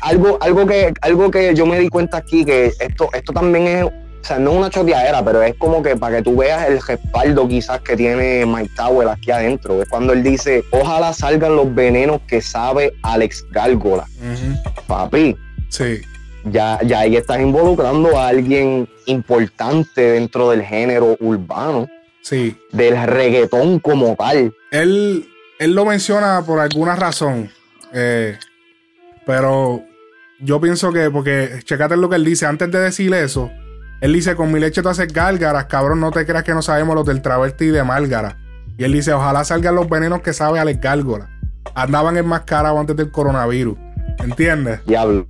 Algo, 0.00 0.38
algo, 0.40 0.66
que, 0.66 0.92
algo 1.02 1.30
que 1.30 1.54
yo 1.54 1.66
me 1.66 1.78
di 1.78 1.88
cuenta 1.88 2.18
aquí, 2.18 2.44
que 2.44 2.72
esto, 2.80 3.10
esto 3.12 3.32
también 3.32 3.66
es 3.66 3.84
o 4.26 4.28
sea, 4.28 4.40
no 4.40 4.50
es 4.50 4.56
una 4.56 4.70
choteadera, 4.70 5.24
pero 5.24 5.40
es 5.40 5.54
como 5.54 5.80
que 5.84 5.94
para 5.94 6.16
que 6.16 6.24
tú 6.24 6.34
veas 6.34 6.68
el 6.68 6.82
respaldo 6.82 7.46
quizás 7.46 7.80
que 7.80 7.96
tiene 7.96 8.44
Mike 8.44 8.72
Tower 8.74 9.06
aquí 9.06 9.30
adentro. 9.30 9.80
Es 9.80 9.88
cuando 9.88 10.12
él 10.12 10.24
dice, 10.24 10.64
ojalá 10.72 11.12
salgan 11.12 11.54
los 11.54 11.72
venenos 11.72 12.20
que 12.26 12.42
sabe 12.42 12.92
Alex 13.02 13.46
Gárgola. 13.52 14.04
Papi. 14.88 15.36
Sí. 15.68 16.00
Ya, 16.42 16.80
ya 16.82 17.00
ahí 17.00 17.14
estás 17.14 17.40
involucrando 17.40 18.18
a 18.18 18.26
alguien 18.26 18.88
importante 19.04 20.00
dentro 20.00 20.50
del 20.50 20.62
género 20.62 21.16
urbano. 21.20 21.86
Sí. 22.20 22.56
Del 22.72 23.00
reggaetón 23.06 23.78
como 23.78 24.16
tal. 24.16 24.52
Él, 24.72 25.28
él 25.60 25.72
lo 25.72 25.84
menciona 25.84 26.42
por 26.44 26.58
alguna 26.58 26.96
razón. 26.96 27.48
Eh, 27.92 28.36
pero 29.24 29.84
yo 30.40 30.60
pienso 30.60 30.92
que, 30.92 31.12
porque 31.12 31.60
checate 31.62 31.96
lo 31.96 32.08
que 32.08 32.16
él 32.16 32.24
dice, 32.24 32.46
antes 32.46 32.72
de 32.72 32.80
decir 32.80 33.14
eso, 33.14 33.52
él 34.00 34.12
dice, 34.12 34.36
con 34.36 34.52
mi 34.52 34.60
leche 34.60 34.82
tú 34.82 34.88
haces 34.88 35.12
gárgaras, 35.12 35.66
cabrón, 35.66 36.00
no 36.00 36.10
te 36.10 36.26
creas 36.26 36.44
que 36.44 36.52
no 36.52 36.62
sabemos 36.62 36.94
los 36.94 37.06
del 37.06 37.22
travesti 37.22 37.66
y 37.66 37.68
de 37.68 37.82
Málgara. 37.82 38.36
Y 38.76 38.84
él 38.84 38.92
dice, 38.92 39.12
ojalá 39.12 39.44
salgan 39.44 39.74
los 39.74 39.88
venenos 39.88 40.20
que 40.20 40.32
sabe 40.32 40.58
Alex 40.58 40.80
Gárgola. 40.80 41.30
Andaban 41.74 42.16
enmascarados 42.16 42.78
antes 42.78 42.96
del 42.96 43.10
coronavirus. 43.10 43.78
¿Entiendes? 44.18 44.84
Diablo. 44.86 45.26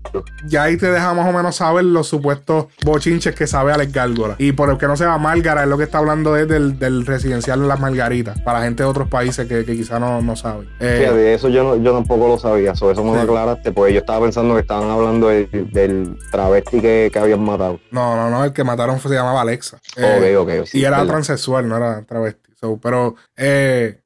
Ya 0.46 0.64
ahí 0.64 0.76
te 0.76 0.90
deja 0.90 1.12
más 1.14 1.28
o 1.28 1.32
menos 1.32 1.56
saber 1.56 1.84
los 1.84 2.08
supuestos 2.08 2.66
bochinches 2.84 3.34
que 3.34 3.46
sabe 3.46 3.72
Alex 3.72 3.92
Gárgola. 3.92 4.36
Y 4.38 4.52
por 4.52 4.70
el 4.70 4.78
que 4.78 4.86
no 4.86 4.96
se 4.96 5.06
va 5.06 5.18
Málgara, 5.18 5.62
es 5.62 5.68
lo 5.68 5.76
que 5.76 5.84
está 5.84 5.98
hablando 5.98 6.36
es 6.36 6.48
del, 6.48 6.78
del 6.78 7.04
residencial 7.06 7.60
de 7.60 7.66
las 7.66 7.80
Margaritas. 7.80 8.40
Para 8.40 8.62
gente 8.62 8.82
de 8.82 8.88
otros 8.88 9.08
países 9.08 9.46
que, 9.46 9.64
que 9.64 9.76
quizá 9.76 9.98
no, 9.98 10.20
no 10.22 10.36
sabe. 10.36 10.66
Eh, 10.80 11.10
de 11.12 11.34
eso 11.34 11.48
yo, 11.48 11.76
yo 11.76 11.92
tampoco 11.92 12.28
lo 12.28 12.38
sabía. 12.38 12.72
eso 12.72 13.04
me 13.04 13.14
lo 13.14 13.20
aclaraste, 13.20 13.72
porque 13.72 13.92
yo 13.92 14.00
estaba 14.00 14.24
pensando 14.24 14.54
que 14.54 14.60
estaban 14.60 14.90
hablando 14.90 15.28
del, 15.28 16.18
travesti 16.30 16.80
que, 16.80 17.10
que, 17.12 17.18
habían 17.18 17.42
matado. 17.44 17.80
No, 17.90 18.16
no, 18.16 18.30
no. 18.30 18.44
El 18.44 18.52
que 18.52 18.64
mataron 18.64 19.00
se 19.00 19.08
llamaba 19.08 19.40
Alexa. 19.40 19.78
Eh, 19.96 20.36
ok, 20.36 20.48
ok. 20.60 20.68
y 20.72 20.84
era 20.84 21.04
transexual, 21.06 21.68
no 21.68 21.76
era 21.76 22.02
travesti. 22.04 22.50
pero 22.82 23.14
eh, 23.36 24.00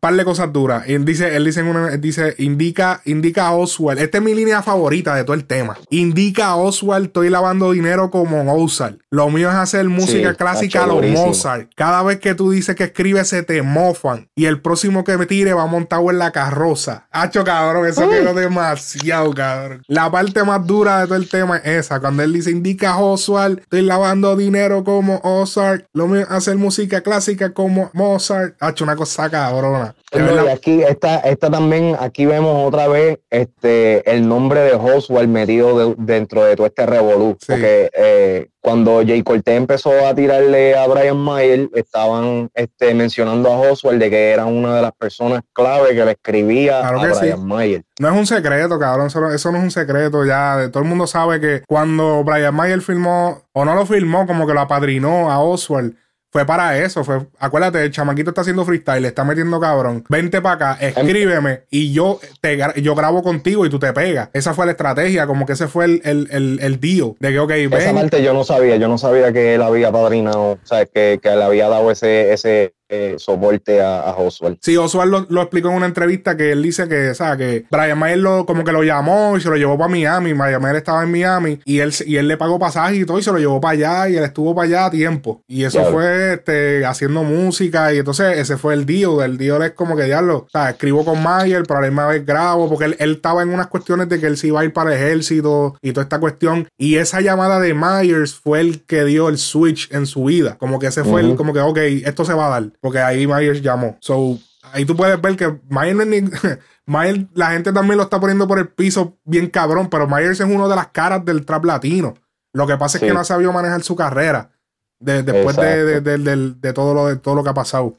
par 0.00 0.14
de 0.14 0.24
cosas 0.24 0.52
duras. 0.52 0.84
Él 0.86 1.04
dice, 1.04 1.36
él 1.36 1.44
dice, 1.44 1.62
una, 1.62 1.90
dice, 1.96 2.34
indica, 2.38 3.02
indica 3.04 3.48
a 3.48 3.52
Oswald. 3.52 4.00
Esta 4.00 4.18
es 4.18 4.24
mi 4.24 4.34
línea 4.34 4.62
favorita 4.62 5.14
de 5.14 5.24
todo 5.24 5.34
el 5.34 5.44
tema. 5.44 5.76
Indica 5.90 6.48
a 6.48 6.56
Oswald, 6.56 7.06
estoy 7.06 7.30
lavando 7.30 7.72
dinero 7.72 8.10
como 8.10 8.42
Mozart. 8.44 8.98
Lo 9.10 9.28
mío 9.28 9.50
es 9.50 9.56
hacer 9.56 9.84
música 9.88 10.34
clásica 10.34 10.84
a 10.84 10.86
los 10.86 11.06
Mozart. 11.06 11.70
Cada 11.76 12.02
vez 12.02 12.18
que 12.20 12.34
tú 12.34 12.50
dices 12.50 12.74
que 12.74 12.84
escribes 12.84 13.28
se 13.28 13.42
te 13.42 13.62
mofan. 13.62 14.28
Y 14.34 14.46
el 14.46 14.60
próximo 14.60 15.04
que 15.04 15.18
me 15.18 15.26
tire 15.26 15.52
va 15.52 15.66
montado 15.66 16.10
en 16.10 16.18
la 16.18 16.30
carroza. 16.30 17.06
Hacho, 17.10 17.44
cabrón, 17.44 17.86
eso 17.86 18.08
quedó 18.08 18.34
demasiado, 18.34 19.32
cabrón. 19.34 19.82
La 19.88 20.10
parte 20.10 20.42
más 20.44 20.66
dura 20.66 21.00
de 21.00 21.06
todo 21.06 21.16
el 21.16 21.28
tema 21.28 21.58
es 21.58 21.84
esa. 21.84 22.00
Cuando 22.00 22.22
él 22.22 22.32
dice, 22.32 22.50
indica 22.50 22.92
a 22.92 22.98
Oswald, 22.98 23.60
estoy 23.60 23.82
lavando 23.82 24.36
dinero 24.36 24.84
como 24.84 25.20
Mozart. 25.22 25.86
Lo 25.92 26.06
mío 26.06 26.22
es 26.22 26.30
hacer 26.30 26.56
música 26.56 27.02
clásica 27.02 27.52
como 27.52 27.90
Mozart. 27.92 28.56
Hacho, 28.60 28.84
una 28.84 28.96
cosa 28.96 29.28
cabrona. 29.34 29.94
y 30.12 30.48
aquí 30.48 30.82
esta, 30.82 31.18
esta 31.18 31.50
también, 31.50 31.96
aquí 31.98 32.24
vemos 32.24 32.66
otra 32.66 32.86
vez 32.86 33.18
este 33.30 34.08
el 34.10 34.28
nombre 34.28 34.60
de 34.60 34.74
Oswald 34.74 35.28
metido 35.28 35.94
dentro 35.98 36.44
de 36.44 36.54
todo 36.54 36.66
este 36.66 36.86
revolú. 36.86 37.36
Porque 37.46 37.90
eh, 37.92 38.48
cuando 38.60 39.02
Jay 39.04 39.22
Cortez 39.22 39.56
empezó 39.56 39.90
a 40.06 40.14
tirarle 40.14 40.76
a 40.76 40.86
Brian 40.86 41.18
Mayer, 41.18 41.68
estaban 41.74 42.48
este, 42.54 42.94
mencionando 42.94 43.52
a 43.52 43.58
Oswald 43.58 44.00
de 44.00 44.08
que 44.08 44.30
era 44.30 44.46
una 44.46 44.76
de 44.76 44.82
las 44.82 44.92
personas 44.92 45.42
clave 45.52 45.94
que 45.94 46.04
le 46.04 46.12
escribía 46.12 46.86
a 46.86 46.92
Brian 46.92 47.44
Mayer. 47.44 47.82
No 47.98 48.08
es 48.08 48.16
un 48.16 48.26
secreto, 48.26 48.78
cabrón. 48.78 49.08
Eso, 49.08 49.20
no 49.20 49.58
es 49.58 49.64
un 49.64 49.70
secreto 49.70 50.24
ya. 50.24 50.70
Todo 50.70 50.82
el 50.82 50.88
mundo 50.88 51.06
sabe 51.06 51.40
que 51.40 51.62
cuando 51.66 52.22
Brian 52.22 52.54
Mayer 52.54 52.80
filmó, 52.80 53.42
o 53.52 53.64
no 53.64 53.74
lo 53.74 53.84
filmó, 53.84 54.26
como 54.26 54.46
que 54.46 54.54
lo 54.54 54.60
apadrinó 54.60 55.30
a 55.30 55.40
Oswald 55.40 55.96
fue 56.34 56.44
para 56.44 56.76
eso. 56.78 57.04
Fue, 57.04 57.20
acuérdate, 57.38 57.84
el 57.84 57.92
chamaquito 57.92 58.30
está 58.30 58.40
haciendo 58.40 58.64
freestyle, 58.64 59.04
está 59.04 59.22
metiendo 59.22 59.60
cabrón. 59.60 60.04
Vente 60.08 60.42
para 60.42 60.72
acá, 60.72 60.84
escríbeme 60.84 61.60
y 61.70 61.92
yo 61.92 62.18
te 62.40 62.58
yo 62.82 62.96
grabo 62.96 63.22
contigo 63.22 63.64
y 63.64 63.70
tú 63.70 63.78
te 63.78 63.92
pegas. 63.92 64.30
Esa 64.32 64.52
fue 64.52 64.66
la 64.66 64.72
estrategia, 64.72 65.28
como 65.28 65.46
que 65.46 65.52
ese 65.52 65.68
fue 65.68 65.84
el, 65.84 66.02
el, 66.04 66.28
el, 66.32 66.58
el 66.60 66.80
deal. 66.80 67.14
De 67.20 67.30
que, 67.30 67.38
ok, 67.38 67.48
ven. 67.48 67.74
Esa 67.74 67.94
parte 67.94 68.20
yo 68.20 68.34
no 68.34 68.42
sabía, 68.42 68.74
yo 68.76 68.88
no 68.88 68.98
sabía 68.98 69.32
que 69.32 69.54
él 69.54 69.62
había 69.62 69.92
padrinado, 69.92 70.52
o 70.52 70.58
sea, 70.64 70.86
que, 70.86 71.20
que 71.22 71.30
le 71.30 71.44
había 71.44 71.68
dado 71.68 71.92
ese, 71.92 72.32
ese, 72.32 72.74
eh, 72.88 73.16
soporte 73.18 73.80
a, 73.80 74.00
a, 74.00 74.16
Oswald. 74.16 74.58
Sí, 74.60 74.76
Oswald 74.76 75.26
lo, 75.30 75.40
explicó 75.40 75.70
en 75.70 75.76
una 75.76 75.86
entrevista 75.86 76.36
que 76.36 76.52
él 76.52 76.62
dice 76.62 76.86
que, 76.88 77.10
o 77.10 77.14
sea, 77.14 77.36
que 77.36 77.64
Brian 77.70 77.98
Mayer 77.98 78.18
lo, 78.18 78.44
como 78.44 78.62
que 78.62 78.72
lo 78.72 78.82
llamó 78.82 79.36
y 79.36 79.40
se 79.40 79.48
lo 79.48 79.56
llevó 79.56 79.78
para 79.78 79.88
Miami. 79.88 80.32
Brian 80.32 80.60
Mayer 80.60 80.76
estaba 80.76 81.02
en 81.02 81.10
Miami 81.10 81.60
y 81.64 81.78
él, 81.78 81.92
y 82.06 82.16
él 82.16 82.28
le 82.28 82.36
pagó 82.36 82.58
pasaje 82.58 82.96
y 82.96 83.04
todo 83.04 83.18
y 83.18 83.22
se 83.22 83.32
lo 83.32 83.38
llevó 83.38 83.60
para 83.60 83.72
allá 83.72 84.08
y 84.10 84.16
él 84.16 84.24
estuvo 84.24 84.54
para 84.54 84.66
allá 84.66 84.86
a 84.86 84.90
tiempo. 84.90 85.42
Y 85.48 85.64
eso 85.64 85.82
fue 85.90 86.34
este, 86.34 86.84
haciendo 86.84 87.24
música 87.24 87.92
y 87.94 87.98
entonces 87.98 88.38
ese 88.38 88.56
fue 88.56 88.74
el 88.74 88.84
deal. 88.84 89.22
El 89.22 89.38
deal 89.38 89.62
es 89.62 89.72
como 89.72 89.96
que 89.96 90.04
diablo, 90.04 90.44
o 90.46 90.48
sea, 90.50 90.70
escribo 90.70 91.04
con 91.04 91.22
Mayer, 91.22 91.62
pero 91.66 91.80
a 91.80 92.06
vez 92.08 92.26
grabo 92.26 92.68
porque 92.68 92.84
él, 92.84 92.96
él, 92.98 93.12
estaba 93.12 93.42
en 93.42 93.48
unas 93.48 93.68
cuestiones 93.68 94.08
de 94.08 94.20
que 94.20 94.26
él 94.26 94.36
se 94.36 94.48
iba 94.48 94.60
a 94.60 94.64
ir 94.64 94.72
para 94.72 94.90
el 94.90 94.96
ejército 94.96 95.76
y 95.80 95.92
toda 95.92 96.04
esta 96.04 96.20
cuestión. 96.20 96.68
Y 96.76 96.96
esa 96.96 97.20
llamada 97.20 97.60
de 97.60 97.72
Myers 97.72 98.34
fue 98.34 98.60
el 98.60 98.84
que 98.84 99.04
dio 99.04 99.28
el 99.28 99.38
switch 99.38 99.90
en 99.92 100.06
su 100.06 100.24
vida. 100.24 100.56
Como 100.58 100.78
que 100.78 100.88
ese 100.88 101.02
fue 101.02 101.22
el, 101.22 101.36
como 101.36 101.52
que, 101.52 101.60
ok, 101.60 101.78
esto 101.78 102.24
se 102.24 102.34
va 102.34 102.46
a 102.46 102.60
dar 102.60 102.74
porque 102.84 102.98
ahí 102.98 103.26
Myers 103.26 103.62
llamó. 103.62 103.96
So, 104.00 104.36
ahí 104.70 104.84
tú 104.84 104.94
puedes 104.94 105.18
ver 105.18 105.36
que 105.36 105.58
Myers, 105.70 105.96
Myers, 106.86 107.24
la 107.32 107.52
gente 107.52 107.72
también 107.72 107.96
lo 107.96 108.02
está 108.02 108.20
poniendo 108.20 108.46
por 108.46 108.58
el 108.58 108.68
piso 108.68 109.16
bien 109.24 109.48
cabrón, 109.48 109.88
pero 109.88 110.06
Myers 110.06 110.38
es 110.38 110.46
uno 110.46 110.68
de 110.68 110.76
las 110.76 110.88
caras 110.88 111.24
del 111.24 111.46
trap 111.46 111.64
latino. 111.64 112.12
Lo 112.52 112.66
que 112.66 112.76
pasa 112.76 112.98
es 112.98 113.04
que 113.04 113.14
no 113.14 113.20
ha 113.20 113.24
sabido 113.24 113.54
manejar 113.54 113.82
su 113.82 113.96
carrera 113.96 114.50
después 114.98 115.56
de, 115.56 116.72
todo 116.74 116.92
lo, 116.92 117.06
de 117.06 117.16
todo 117.16 117.36
lo 117.36 117.42
que 117.42 117.48
ha 117.48 117.54
pasado. 117.54 117.94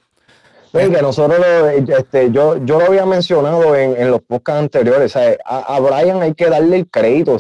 que 0.72 0.88
nosotros, 1.02 1.44
este, 1.88 2.30
yo, 2.30 2.64
yo 2.64 2.78
lo 2.78 2.86
había 2.86 3.08
mencionado 3.08 3.76
en, 3.76 4.12
los 4.12 4.22
podcasts 4.22 4.62
anteriores, 4.62 5.16
A, 5.16 5.76
a, 5.76 5.80
Brian 5.80 6.22
hay 6.22 6.36
que 6.36 6.48
darle 6.48 6.78
el 6.78 6.88
crédito, 6.88 7.38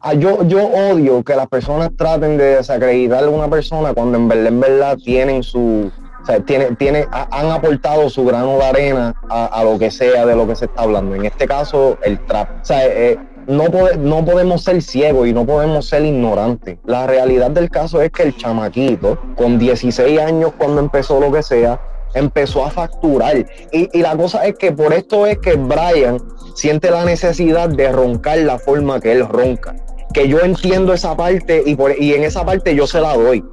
a, 0.00 0.14
yo, 0.14 0.42
yo 0.44 0.64
odio 0.64 1.22
que 1.22 1.36
las 1.36 1.48
personas 1.48 1.90
traten 1.98 2.38
de 2.38 2.56
desacreditar 2.56 3.24
a 3.24 3.28
una 3.28 3.50
persona 3.50 3.92
cuando 3.92 4.16
en 4.16 4.26
verdad, 4.26 4.46
en 4.46 4.60
verdad 4.60 4.96
tienen 4.96 5.42
su, 5.42 5.92
o 6.26 6.28
sea, 6.28 6.40
tiene, 6.40 6.74
tiene, 6.74 7.06
han 7.12 7.52
aportado 7.52 8.10
su 8.10 8.24
grano 8.24 8.58
de 8.58 8.64
arena 8.64 9.14
a, 9.30 9.62
lo 9.62 9.78
que 9.78 9.92
sea 9.92 10.26
de 10.26 10.34
lo 10.34 10.44
que 10.44 10.56
se 10.56 10.64
está 10.64 10.82
hablando. 10.82 11.14
En 11.14 11.24
este 11.24 11.46
caso, 11.46 11.98
el 12.02 12.18
trap. 12.26 12.62
O 12.62 12.64
sea, 12.64 12.84
eh, 12.84 13.16
no, 13.46 13.68
no 13.96 14.24
podemos 14.24 14.64
ser 14.64 14.82
ciegos 14.82 15.28
y 15.28 15.32
no 15.32 15.46
podemos 15.46 15.86
ser 15.88 16.04
ignorantes. 16.04 16.78
La 16.84 17.06
realidad 17.06 17.52
del 17.52 17.70
caso 17.70 18.02
es 18.02 18.10
que 18.10 18.24
el 18.24 18.36
chamaquito, 18.36 19.16
con 19.36 19.56
16 19.56 20.18
años 20.18 20.50
cuando 20.58 20.80
empezó 20.80 21.20
lo 21.20 21.30
que 21.30 21.44
sea, 21.44 21.80
empezó 22.14 22.64
a 22.64 22.70
facturar. 22.70 23.46
Y, 23.70 23.88
y, 23.96 24.02
la 24.02 24.16
cosa 24.16 24.44
es 24.46 24.56
que 24.56 24.72
por 24.72 24.94
esto 24.94 25.26
es 25.26 25.38
que 25.38 25.54
Brian 25.54 26.18
siente 26.56 26.90
la 26.90 27.04
necesidad 27.04 27.68
de 27.68 27.92
roncar 27.92 28.38
la 28.38 28.58
forma 28.58 28.98
que 28.98 29.12
él 29.12 29.28
ronca. 29.28 29.76
Que 30.12 30.26
yo 30.26 30.40
entiendo 30.40 30.92
esa 30.92 31.16
parte 31.16 31.62
y, 31.64 31.76
por, 31.76 31.92
y 31.96 32.14
en 32.14 32.24
esa 32.24 32.44
parte 32.44 32.74
yo 32.74 32.88
se 32.88 33.00
la 33.00 33.16
doy 33.16 33.44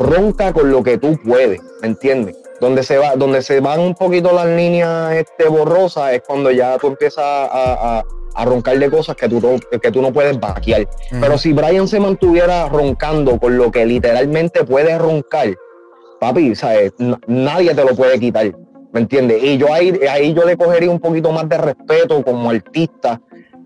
ronca 0.00 0.52
con 0.52 0.70
lo 0.70 0.82
que 0.82 0.98
tú 0.98 1.18
puedes, 1.22 1.60
¿me 1.82 1.88
entiendes? 1.88 2.36
Donde 2.60 2.82
se, 2.82 2.98
va, 2.98 3.14
donde 3.16 3.42
se 3.42 3.60
van 3.60 3.80
un 3.80 3.94
poquito 3.94 4.32
las 4.32 4.46
líneas 4.46 5.14
este, 5.14 5.48
borrosas 5.48 6.12
es 6.14 6.22
cuando 6.26 6.50
ya 6.50 6.76
tú 6.78 6.88
empiezas 6.88 7.24
a, 7.24 8.02
roncar 8.44 8.78
de 8.78 8.90
cosas 8.90 9.16
que 9.16 9.28
tú, 9.28 9.60
que 9.82 9.90
tú 9.90 10.00
no 10.00 10.12
puedes 10.12 10.40
vaquear. 10.40 10.88
Pero 11.20 11.36
si 11.36 11.52
Brian 11.52 11.86
se 11.86 12.00
mantuviera 12.00 12.68
roncando 12.68 13.38
con 13.38 13.58
lo 13.58 13.70
que 13.70 13.84
literalmente 13.84 14.64
puede 14.64 14.96
roncar, 14.98 15.54
papi, 16.20 16.54
¿sabes? 16.54 16.92
nadie 17.26 17.74
te 17.74 17.84
lo 17.84 17.94
puede 17.94 18.18
quitar, 18.18 18.50
¿me 18.92 19.00
entiendes? 19.00 19.42
Y 19.42 19.58
yo 19.58 19.72
ahí, 19.72 19.98
ahí 20.10 20.32
yo 20.32 20.44
le 20.44 20.56
cogería 20.56 20.90
un 20.90 21.00
poquito 21.00 21.32
más 21.32 21.48
de 21.50 21.58
respeto 21.58 22.22
como 22.22 22.50
artista 22.50 23.20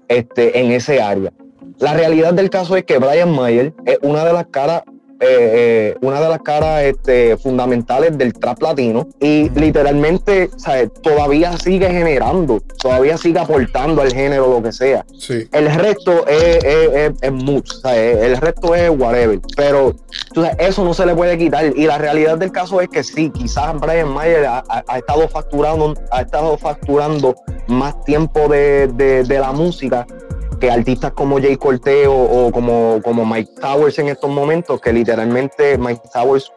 este, 0.09 0.59
en 0.59 0.73
ese 0.73 1.01
área. 1.01 1.33
La 1.79 1.94
realidad 1.94 2.35
del 2.35 2.51
caso 2.51 2.77
es 2.77 2.85
que 2.85 2.99
Brian 2.99 3.33
Mayer 3.33 3.75
es 3.85 3.99
una 4.03 4.25
de 4.25 4.33
las 4.33 4.47
caras 4.47 4.83
eh, 5.24 5.94
eh, 5.94 5.96
una 6.02 6.20
de 6.20 6.28
las 6.28 6.42
caras 6.42 6.82
este, 6.82 7.37
fundamentales 7.38 8.16
del 8.18 8.34
trap 8.34 8.60
latino. 8.62 9.08
Y 9.20 9.48
literalmente 9.50 10.50
todavía 11.02 11.56
sigue 11.56 11.88
generando, 11.88 12.60
todavía 12.80 13.16
sigue 13.16 13.38
aportando 13.38 14.02
al 14.02 14.12
género 14.12 14.48
lo 14.48 14.62
que 14.62 14.72
sea. 14.72 15.04
El 15.52 15.74
resto 15.74 16.26
es, 16.26 16.64
es, 16.64 17.12
el 17.22 18.37
resto 18.37 18.74
es 18.74 18.90
whatever, 18.90 19.40
pero 19.56 19.94
eso 20.58 20.84
no 20.84 20.92
se 20.92 21.06
le 21.06 21.14
puede 21.14 21.38
quitar. 21.38 21.72
Y 21.74 21.87
la 21.87 21.98
realidad 21.98 22.38
del 22.38 22.52
caso 22.52 22.80
es 22.80 22.88
que 22.88 23.02
sí, 23.02 23.30
quizás 23.30 23.78
Brian 23.80 24.12
Mayer 24.12 24.46
ha, 24.46 24.84
estado 24.96 25.28
facturando, 25.28 25.94
ha 26.10 26.20
estado 26.20 26.58
facturando 26.58 27.34
más 27.66 28.04
tiempo 28.04 28.48
de, 28.48 28.88
de 28.88 29.38
la 29.38 29.52
música 29.52 30.06
artistas 30.70 31.12
como 31.12 31.40
Jay 31.40 31.57
Corteo 31.57 32.14
o, 32.14 32.50
como, 32.53 33.00
como 33.03 33.24
Mike 33.24 33.53
Towers 33.61 33.98
en 33.98 34.09
estos 34.09 34.31
momentos, 34.31 34.81
que 34.81 34.92
literalmente 34.92 35.79
Mike 35.79 36.03
Towers 36.12 36.53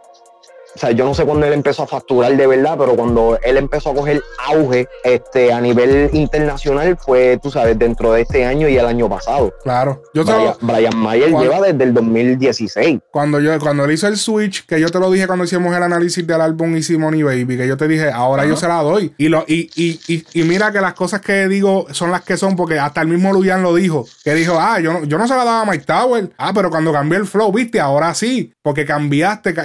o 0.78 0.80
sea, 0.80 0.92
yo 0.92 1.06
no 1.06 1.16
sé 1.16 1.26
cuándo 1.26 1.48
él 1.48 1.54
empezó 1.54 1.82
a 1.82 1.88
facturar 1.88 2.38
de 2.38 2.46
verdad, 2.46 2.76
pero 2.78 2.96
cuando 2.96 3.40
él 3.42 3.58
empezó 3.58 3.90
a 3.90 3.96
coger 3.96 4.22
auge 4.46 4.88
este, 5.04 5.52
a 5.52 5.60
nivel 5.60 6.12
internacional 6.14 6.96
fue, 7.04 7.40
tú 7.42 7.50
sabes, 7.50 7.80
dentro 7.80 8.12
de 8.12 8.22
este 8.22 8.46
año 8.46 8.70
y 8.70 8.78
el 8.78 8.86
año 8.86 9.10
pasado. 9.10 9.52
Claro. 9.64 10.04
Yo 10.14 10.24
Brian, 10.62 10.96
Mayer 10.96 11.32
lleva 11.32 11.62
desde 11.62 11.84
el 11.84 11.96
2016. 11.96 13.00
Cuando, 13.10 13.40
yo, 13.40 13.58
cuando 13.58 13.86
él 13.86 13.92
hizo 13.94 14.08
el 14.08 14.18
switch, 14.18 14.68
que 14.68 14.80
yo 14.80 14.90
te 14.90 15.00
lo 15.00 15.10
dije 15.10 15.26
cuando 15.26 15.46
hicimos 15.46 15.76
el 15.76 15.82
análisis 15.82 16.28
del 16.28 16.42
álbum 16.42 16.76
Easy 16.76 16.96
Money 16.96 17.24
Baby, 17.24 17.58
que 17.58 17.68
yo 17.68 17.76
te 17.76 17.88
dije, 17.88 18.12
ahora 18.12 18.46
yo 18.46 18.56
se 18.56 18.68
la 18.68 18.84
doy. 18.84 19.16
Y, 19.18 19.30
lo, 19.30 19.46
y, 19.48 19.72
y, 19.76 20.24
y, 20.32 20.44
mira 20.44 20.72
que 20.72 20.80
las 20.80 20.94
cosas 20.94 21.22
que 21.22 21.48
digo 21.48 21.88
son 21.90 22.12
las 22.12 22.22
que 22.22 22.38
son, 22.38 22.56
porque 22.56 22.78
hasta 22.78 23.02
el 23.02 23.08
mismo 23.08 23.34
Luyan 23.34 23.64
lo 23.64 23.74
dijo, 23.74 24.06
que 24.24 24.36
dijo, 24.36 24.60
ah, 24.60 24.80
yo 24.80 24.94
no, 24.94 25.06
yo 25.06 25.18
no 25.18 25.28
se 25.28 25.36
la 25.36 25.44
daba 25.44 25.62
a 25.62 25.66
Mike 25.66 25.86
Tower. 25.86 26.30
Ah, 26.38 26.52
pero 26.54 26.70
cuando 26.70 26.94
cambié 26.94 27.18
el 27.18 27.26
flow, 27.26 27.52
viste, 27.52 27.80
ahora 27.80 28.14
sí, 28.14 28.54
porque 28.62 28.86
cambiaste, 28.86 29.56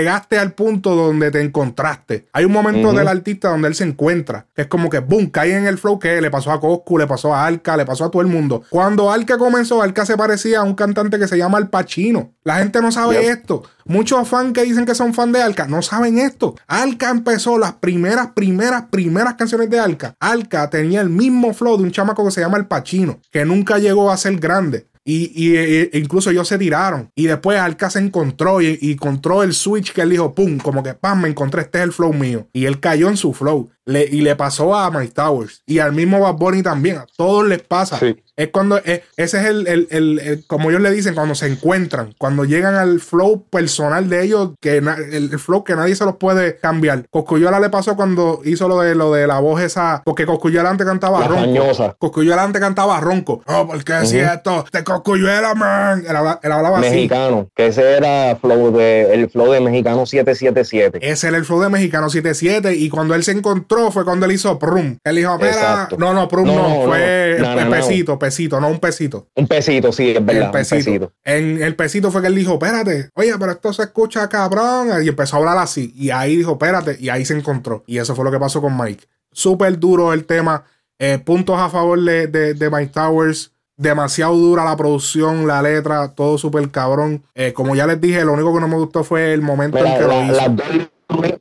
llegaste 0.00 0.38
al 0.38 0.52
punto 0.52 0.94
donde 0.94 1.30
te 1.30 1.40
encontraste. 1.40 2.26
Hay 2.32 2.44
un 2.44 2.52
momento 2.52 2.92
del 2.92 3.06
artista 3.06 3.50
donde 3.50 3.68
él 3.68 3.74
se 3.74 3.84
encuentra, 3.84 4.46
que 4.54 4.62
es 4.62 4.68
como 4.68 4.88
que, 4.88 4.98
boom, 4.98 5.30
cae 5.30 5.56
en 5.56 5.66
el 5.66 5.78
flow 5.78 5.98
que 5.98 6.20
le 6.20 6.30
pasó 6.30 6.52
a 6.52 6.60
Coscu, 6.60 6.98
le 6.98 7.06
pasó 7.06 7.34
a 7.34 7.46
Alca, 7.46 7.76
le 7.76 7.84
pasó 7.84 8.06
a 8.06 8.10
todo 8.10 8.22
el 8.22 8.28
mundo. 8.28 8.62
Cuando 8.70 9.10
Alca 9.12 9.36
comenzó, 9.38 9.82
Alca 9.82 10.06
se 10.06 10.16
parecía 10.16 10.60
a 10.60 10.62
un 10.62 10.74
cantante 10.74 11.18
que 11.18 11.28
se 11.28 11.36
llama 11.36 11.58
Al 11.58 11.68
Pacino. 11.68 12.32
La 12.42 12.58
gente 12.58 12.80
no 12.80 12.90
sabe 12.90 13.28
esto. 13.28 13.62
Muchos 13.84 14.26
fans 14.28 14.52
que 14.52 14.62
dicen 14.62 14.86
que 14.86 14.94
son 14.94 15.14
fan 15.14 15.32
de 15.32 15.42
Alca 15.42 15.66
no 15.66 15.82
saben 15.82 16.18
esto. 16.18 16.54
Alca 16.66 17.10
empezó 17.10 17.58
las 17.58 17.72
primeras, 17.74 18.28
primeras, 18.28 18.84
primeras 18.90 19.34
canciones 19.34 19.68
de 19.68 19.78
Alca. 19.78 20.14
Alca 20.20 20.70
tenía 20.70 21.00
el 21.00 21.10
mismo 21.10 21.52
flow 21.52 21.76
de 21.76 21.82
un 21.82 21.90
chamaco 21.90 22.24
que 22.24 22.30
se 22.30 22.40
llama 22.40 22.56
El 22.56 22.66
Pacino, 22.66 23.18
que 23.30 23.44
nunca 23.44 23.78
llegó 23.78 24.10
a 24.10 24.16
ser 24.16 24.36
grande. 24.36 24.86
Y, 25.04 25.56
e 25.56 25.90
incluso 25.94 26.30
ellos 26.30 26.46
se 26.46 26.58
tiraron. 26.58 27.10
Y 27.14 27.26
después 27.26 27.58
Alka 27.58 27.90
se 27.90 27.98
encontró 27.98 28.60
y, 28.60 28.78
encontró 28.82 29.42
el 29.42 29.54
switch 29.54 29.92
que 29.92 30.02
él 30.02 30.10
dijo, 30.10 30.34
pum, 30.34 30.58
como 30.58 30.82
que 30.82 30.94
pam, 30.94 31.22
me 31.22 31.28
encontré, 31.28 31.62
este 31.62 31.78
es 31.78 31.84
el 31.84 31.92
flow 31.92 32.12
mío. 32.12 32.48
Y 32.52 32.66
él 32.66 32.80
cayó 32.80 33.08
en 33.08 33.16
su 33.16 33.32
flow. 33.32 33.70
Le, 33.90 34.04
y 34.04 34.20
le 34.20 34.36
pasó 34.36 34.74
a 34.74 34.90
Mike 34.90 35.12
Towers. 35.14 35.62
Y 35.66 35.78
al 35.78 35.92
mismo 35.92 36.20
Bad 36.20 36.34
Bunny 36.34 36.62
también. 36.62 36.98
A 36.98 37.06
todos 37.16 37.46
les 37.46 37.62
pasa. 37.62 37.98
Es 38.40 38.48
cuando, 38.48 38.78
eh, 38.78 39.04
ese 39.18 39.38
es 39.38 39.44
el, 39.44 39.66
el, 39.66 39.86
el, 39.90 40.46
como 40.46 40.70
ellos 40.70 40.80
le 40.80 40.90
dicen, 40.90 41.14
cuando 41.14 41.34
se 41.34 41.46
encuentran, 41.46 42.14
cuando 42.16 42.46
llegan 42.46 42.74
al 42.74 43.00
flow 43.00 43.44
personal 43.50 44.08
de 44.08 44.24
ellos, 44.24 44.52
que 44.60 44.78
el, 44.78 45.38
flow 45.38 45.62
que 45.62 45.76
nadie 45.76 45.94
se 45.94 46.06
los 46.06 46.16
puede 46.16 46.56
cambiar. 46.56 47.06
Coscuyola 47.10 47.60
le 47.60 47.68
pasó 47.68 47.96
cuando 47.96 48.40
hizo 48.44 48.66
lo 48.66 48.80
de 48.80 48.94
lo 48.94 49.12
de 49.12 49.26
la 49.26 49.40
voz 49.40 49.60
esa, 49.60 50.00
porque 50.06 50.24
Coscuyola 50.24 50.70
antes 50.70 50.86
cantaba 50.86 51.26
ronco. 51.26 51.96
Coscuyola 51.98 52.42
antes 52.42 52.62
cantaba 52.62 52.98
ronco. 53.00 53.42
No, 53.46 53.66
porque 53.66 53.92
decía 53.92 54.32
esto, 54.32 54.64
de 54.72 54.84
Coscuyola, 54.84 55.54
man. 55.54 56.04
Él, 56.08 56.16
hablaba, 56.16 56.78
mexicano, 56.78 57.50
que 57.54 57.66
ese 57.66 57.92
era 57.92 58.36
flow 58.36 58.72
de, 58.74 59.12
el 59.12 59.28
flow 59.28 59.52
de 59.52 59.60
mexicano 59.60 60.06
777. 60.06 60.98
Ese 61.02 61.28
era 61.28 61.36
el 61.36 61.44
flow 61.44 61.60
de 61.60 61.68
mexicano 61.68 62.08
77 62.08 62.74
y 62.74 62.88
cuando 62.88 63.14
él 63.14 63.22
se 63.22 63.32
encontró 63.32 63.79
fue 63.90 64.04
cuando 64.04 64.26
él 64.26 64.32
hizo 64.32 64.58
prum. 64.58 64.96
Él 65.04 65.16
dijo, 65.16 65.36
mira, 65.38 65.88
no, 65.96 66.12
no, 66.12 66.28
prum 66.28 66.46
no, 66.46 66.82
fue 66.84 67.36
pesito, 67.70 68.18
pesito 68.18 68.18
pesito, 68.18 68.60
no 68.60 68.68
un 68.68 68.78
pesito. 68.78 69.26
Un 69.34 69.46
pesito, 69.46 69.92
sí, 69.92 70.10
es 70.10 70.24
verdad. 70.24 70.52
pesito. 70.52 71.12
En 71.24 71.62
el 71.62 71.76
pesito 71.76 72.10
fue 72.10 72.20
que 72.20 72.28
él 72.28 72.34
dijo, 72.34 72.54
espérate, 72.54 73.10
oye, 73.14 73.32
pero 73.38 73.52
esto 73.52 73.72
se 73.72 73.82
escucha 73.82 74.28
cabrón. 74.28 74.90
Y 75.04 75.08
empezó 75.08 75.36
a 75.36 75.38
hablar 75.40 75.58
así. 75.58 75.92
Y 75.96 76.10
ahí 76.10 76.36
dijo, 76.36 76.52
espérate, 76.52 76.96
y 76.98 77.08
ahí 77.08 77.24
se 77.24 77.36
encontró. 77.36 77.84
Y 77.86 77.98
eso 77.98 78.14
fue 78.14 78.24
lo 78.24 78.30
que 78.30 78.38
pasó 78.38 78.60
con 78.60 78.76
Mike. 78.76 79.04
Súper 79.32 79.78
duro 79.78 80.12
el 80.12 80.24
tema. 80.24 80.64
Eh, 80.98 81.18
puntos 81.18 81.58
a 81.58 81.70
favor 81.70 82.00
de, 82.00 82.26
de, 82.26 82.70
Mike 82.70 82.92
Towers 82.92 83.52
demasiado 83.76 84.36
dura 84.36 84.64
la 84.64 84.76
producción, 84.76 85.46
la 85.46 85.62
letra, 85.62 86.14
todo 86.14 86.36
súper 86.36 86.70
cabrón. 86.70 87.22
Eh, 87.34 87.54
como 87.54 87.74
ya 87.74 87.86
les 87.86 88.00
dije, 88.00 88.22
lo 88.24 88.34
único 88.34 88.52
que 88.52 88.60
no 88.60 88.68
me 88.68 88.76
gustó 88.76 89.02
fue 89.02 89.32
el 89.32 89.40
momento 89.40 89.78
en 89.78 89.98
que 89.98 90.04
lo 90.04 90.24
hizo. 90.24 91.40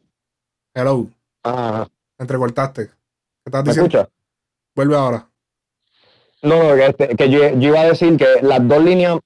Hello. 0.74 1.08
Ajá. 1.44 1.90
Entrecortaste. 2.20 2.88
¿Qué 2.88 2.94
estás 3.46 3.64
diciendo? 3.64 4.10
Vuelve 4.76 4.96
ahora. 4.96 5.30
No, 6.42 6.74
este, 6.74 7.16
que 7.16 7.30
yo, 7.30 7.48
iba 7.48 7.82
a 7.82 7.86
decir 7.86 8.18
que 8.18 8.28
las 8.42 8.66
dos 8.66 8.84
líneas, 8.84 9.18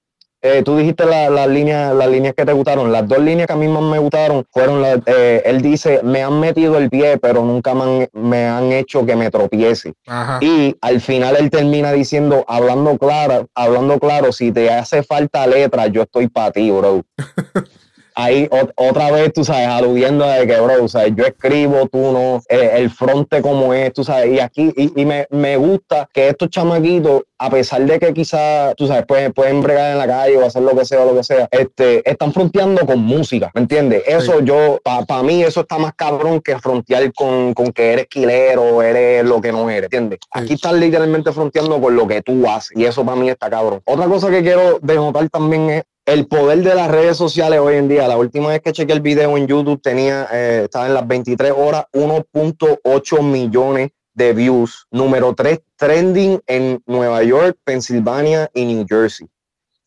eh, 0.42 0.62
tú 0.64 0.78
dijiste 0.78 1.06
las 1.06 1.48
líneas, 1.48 1.94
las 1.96 2.08
líneas 2.08 2.34
que 2.36 2.46
te 2.46 2.54
gustaron, 2.54 2.92
las 2.92 3.08
dos 3.08 3.20
líneas 3.20 3.48
que 3.48 3.54
a 3.54 3.56
mí 3.56 3.68
más 3.68 3.84
me 3.84 4.00
gustaron 4.00 4.46
fueron 4.52 4.82
las, 4.82 5.00
eh, 5.06 5.42
él 5.46 5.62
dice, 5.62 6.02
me 6.04 6.24
han 6.24 6.40
metido 6.40 6.78
el 6.78 6.90
pie, 6.90 7.18
pero 7.18 7.44
nunca 7.44 7.74
me 7.74 8.48
han, 8.48 8.72
hecho 8.72 9.06
que 9.06 9.16
me 9.16 9.30
tropiece. 9.30 9.94
Y 10.42 10.76
al 10.82 11.02
final 11.02 11.36
él 11.40 11.50
termina 11.50 11.92
diciendo, 11.92 12.44
hablando 12.48 12.98
claro, 12.98 13.48
hablando 13.54 14.00
claro, 14.00 14.32
si 14.32 14.52
te 14.52 14.72
hace 14.72 15.04
falta 15.04 15.46
letra, 15.46 15.88
yo 15.88 16.04
estoy 16.04 16.28
para 16.28 16.52
ti, 16.52 16.72
bro. 16.72 17.04
ahí 18.16 18.50
otra 18.76 19.12
vez, 19.12 19.34
tú 19.34 19.44
sabes, 19.44 19.68
aludiendo 19.68 20.26
de 20.26 20.48
que, 20.48 20.60
bro, 20.60 20.88
sabes, 20.88 21.14
yo 21.16 21.26
escribo, 21.26 21.88
tú 21.88 22.12
no, 22.12 22.42
eh, 22.50 22.72
el 22.76 22.90
fronte 22.90 23.42
como 23.42 23.74
es, 23.74 23.94
tú 23.94 24.04
sabes, 24.04 24.34
y 24.34 24.40
aquí, 24.40 24.72
y, 24.76 25.06
me, 25.06 25.28
me, 25.30 25.58
gusta 25.58 26.08
que 26.14 26.30
estos 26.30 26.50
chamaquitos, 26.50 27.24
a 27.38 27.50
pesar 27.50 27.86
de 27.86 28.00
que 28.00 28.14
quizás, 28.14 28.76
tú 28.76 28.88
sabes, 28.88 29.06
pueden, 29.06 29.34
pueden 29.34 29.62
bregar 29.62 29.92
en 29.92 29.98
la 29.98 30.08
calle 30.08 30.38
o 30.38 30.46
hacer 30.46 30.62
lo 30.62 30.76
que 30.76 30.86
sea 30.86 31.02
o 31.02 31.06
lo 31.06 31.16
que 31.16 31.24
sea, 31.24 31.48
este, 31.52 32.10
están 32.10 32.34
fronteando 32.34 32.86
con 32.86 33.00
música, 33.00 33.52
¿me 33.54 33.62
entiendes? 33.62 34.04
Eso 34.06 34.40
yo, 34.42 34.80
para 34.84 35.24
mí, 35.24 35.44
eso 35.44 35.62
está 35.62 35.78
más 35.78 35.94
cabrón 35.96 36.42
que 36.42 36.58
frontear 36.60 37.12
con, 37.14 37.54
con 37.54 37.72
que 37.72 37.94
eres 37.94 38.08
quilero, 38.08 38.82
eres 38.82 39.26
lo 39.26 39.42
que 39.42 39.52
no 39.52 39.70
eres, 39.70 39.86
¿entiendes? 39.86 40.20
Aquí 40.32 40.54
están 40.54 40.80
literalmente 40.80 41.32
fronteando 41.32 41.82
con 41.82 41.96
lo 41.96 42.08
que 42.08 42.22
tú 42.22 42.48
haces, 42.48 42.78
y 42.78 42.86
eso 42.86 43.06
para 43.06 43.18
mí 43.18 43.30
está 43.30 43.50
cabrón. 43.50 43.82
Otra 43.86 44.06
cosa 44.08 44.30
que 44.30 44.42
quiero 44.42 44.80
denotar 44.82 45.30
también 45.30 45.70
es 45.70 45.84
el 46.06 46.28
poder 46.28 46.64
de 46.64 46.76
las 46.76 46.90
redes 46.92 47.18
sociales 47.18 47.60
hoy 47.60 47.76
en 47.76 47.88
día. 47.88 48.08
La 48.08 48.18
última 48.18 48.50
vez 48.50 48.62
que 48.62 48.72
chequeé 48.72 48.96
el 48.96 49.02
video 49.02 49.38
en 49.38 49.48
YouTube 49.48 49.82
tenía, 49.82 50.28
eh, 50.32 50.62
estaba 50.66 50.88
en 50.88 50.94
las 50.94 51.08
23 51.08 51.54
horas, 51.56 51.86
1.8 51.94 53.22
millones 53.22 53.92
de 54.14 54.34
views. 54.34 54.86
Número 54.92 55.34
3 55.34 55.62
trending 55.76 56.42
en 56.48 56.82
Nueva 56.86 57.24
York, 57.24 57.58
Pensilvania 57.64 58.50
y 58.54 58.66
New 58.66 58.86
Jersey. 58.88 59.28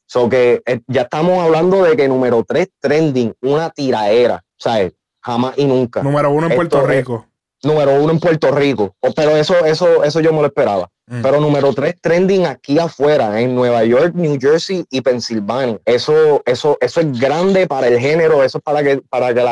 So 0.07 0.29
que 0.29 0.63
eh, 0.67 0.81
ya 0.87 1.03
estamos 1.03 1.43
hablando 1.43 1.83
de 1.83 1.97
que 1.97 2.09
número 2.09 2.45
3 2.47 2.69
trending, 2.81 3.35
una 3.43 3.71
tiraera, 3.71 4.43
¿sabes? 4.57 4.93
Jamás 5.21 5.59
y 5.59 5.65
nunca. 5.65 6.03
Número 6.03 6.31
uno 6.31 6.49
en 6.49 6.55
Puerto 6.55 6.87
Rico. 6.87 7.27
Número 7.67 8.01
uno 8.01 8.13
en 8.13 8.21
Puerto 8.21 8.51
Rico. 8.51 8.95
pero 9.15 9.37
eso, 9.37 9.65
eso, 9.65 10.05
eso 10.05 10.21
yo 10.21 10.33
me 10.33 10.41
lo 10.41 10.47
esperaba. 10.47 10.89
Mm. 11.09 11.23
Pero 11.23 11.41
número 11.41 11.73
tres, 11.73 11.95
trending 12.01 12.47
aquí 12.47 12.79
afuera, 12.79 13.41
en 13.41 13.55
Nueva 13.55 13.85
York, 13.85 14.15
New 14.15 14.39
Jersey 14.41 14.85
y 14.91 15.01
Pensilvania. 15.01 15.79
Eso, 15.85 16.43
eso, 16.47 16.77
eso 16.81 17.01
es 17.01 17.19
grande 17.19 17.67
para 17.67 17.87
el 17.89 17.99
género, 18.01 18.43
eso 18.43 18.59
es 18.59 18.65
para 18.65 18.83
que, 18.83 19.01
para 19.09 19.33
que 19.33 19.45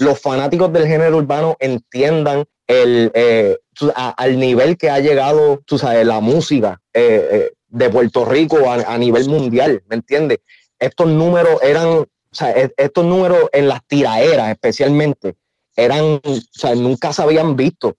los 0.00 0.20
fanáticos 0.20 0.72
del 0.72 0.86
género 0.86 1.18
urbano 1.18 1.56
entiendan 1.60 2.44
el, 2.66 3.10
eh, 3.14 3.56
al 3.94 4.38
nivel 4.38 4.76
que 4.76 4.90
ha 4.90 5.00
llegado, 5.00 5.60
tú 5.64 5.78
sabes, 5.78 6.06
la 6.06 6.20
música 6.20 6.80
eh, 6.92 7.28
eh, 7.30 7.52
de 7.68 7.90
Puerto 7.90 8.24
Rico 8.24 8.58
a, 8.70 8.98
nivel 8.98 9.28
mundial, 9.28 9.82
¿me 9.88 9.96
entiendes? 9.96 10.38
Estos 10.78 11.08
números 11.08 11.60
eran, 11.62 11.86
o 11.88 12.06
sea, 12.30 12.50
e, 12.52 12.72
estos 12.76 13.04
números 13.04 13.48
en 13.52 13.68
las 13.68 13.84
tiraeras 13.86 14.50
especialmente, 14.50 15.34
eran, 15.84 16.20
o 16.22 16.40
sea, 16.52 16.74
nunca 16.74 17.12
se 17.12 17.22
habían 17.22 17.56
visto. 17.56 17.96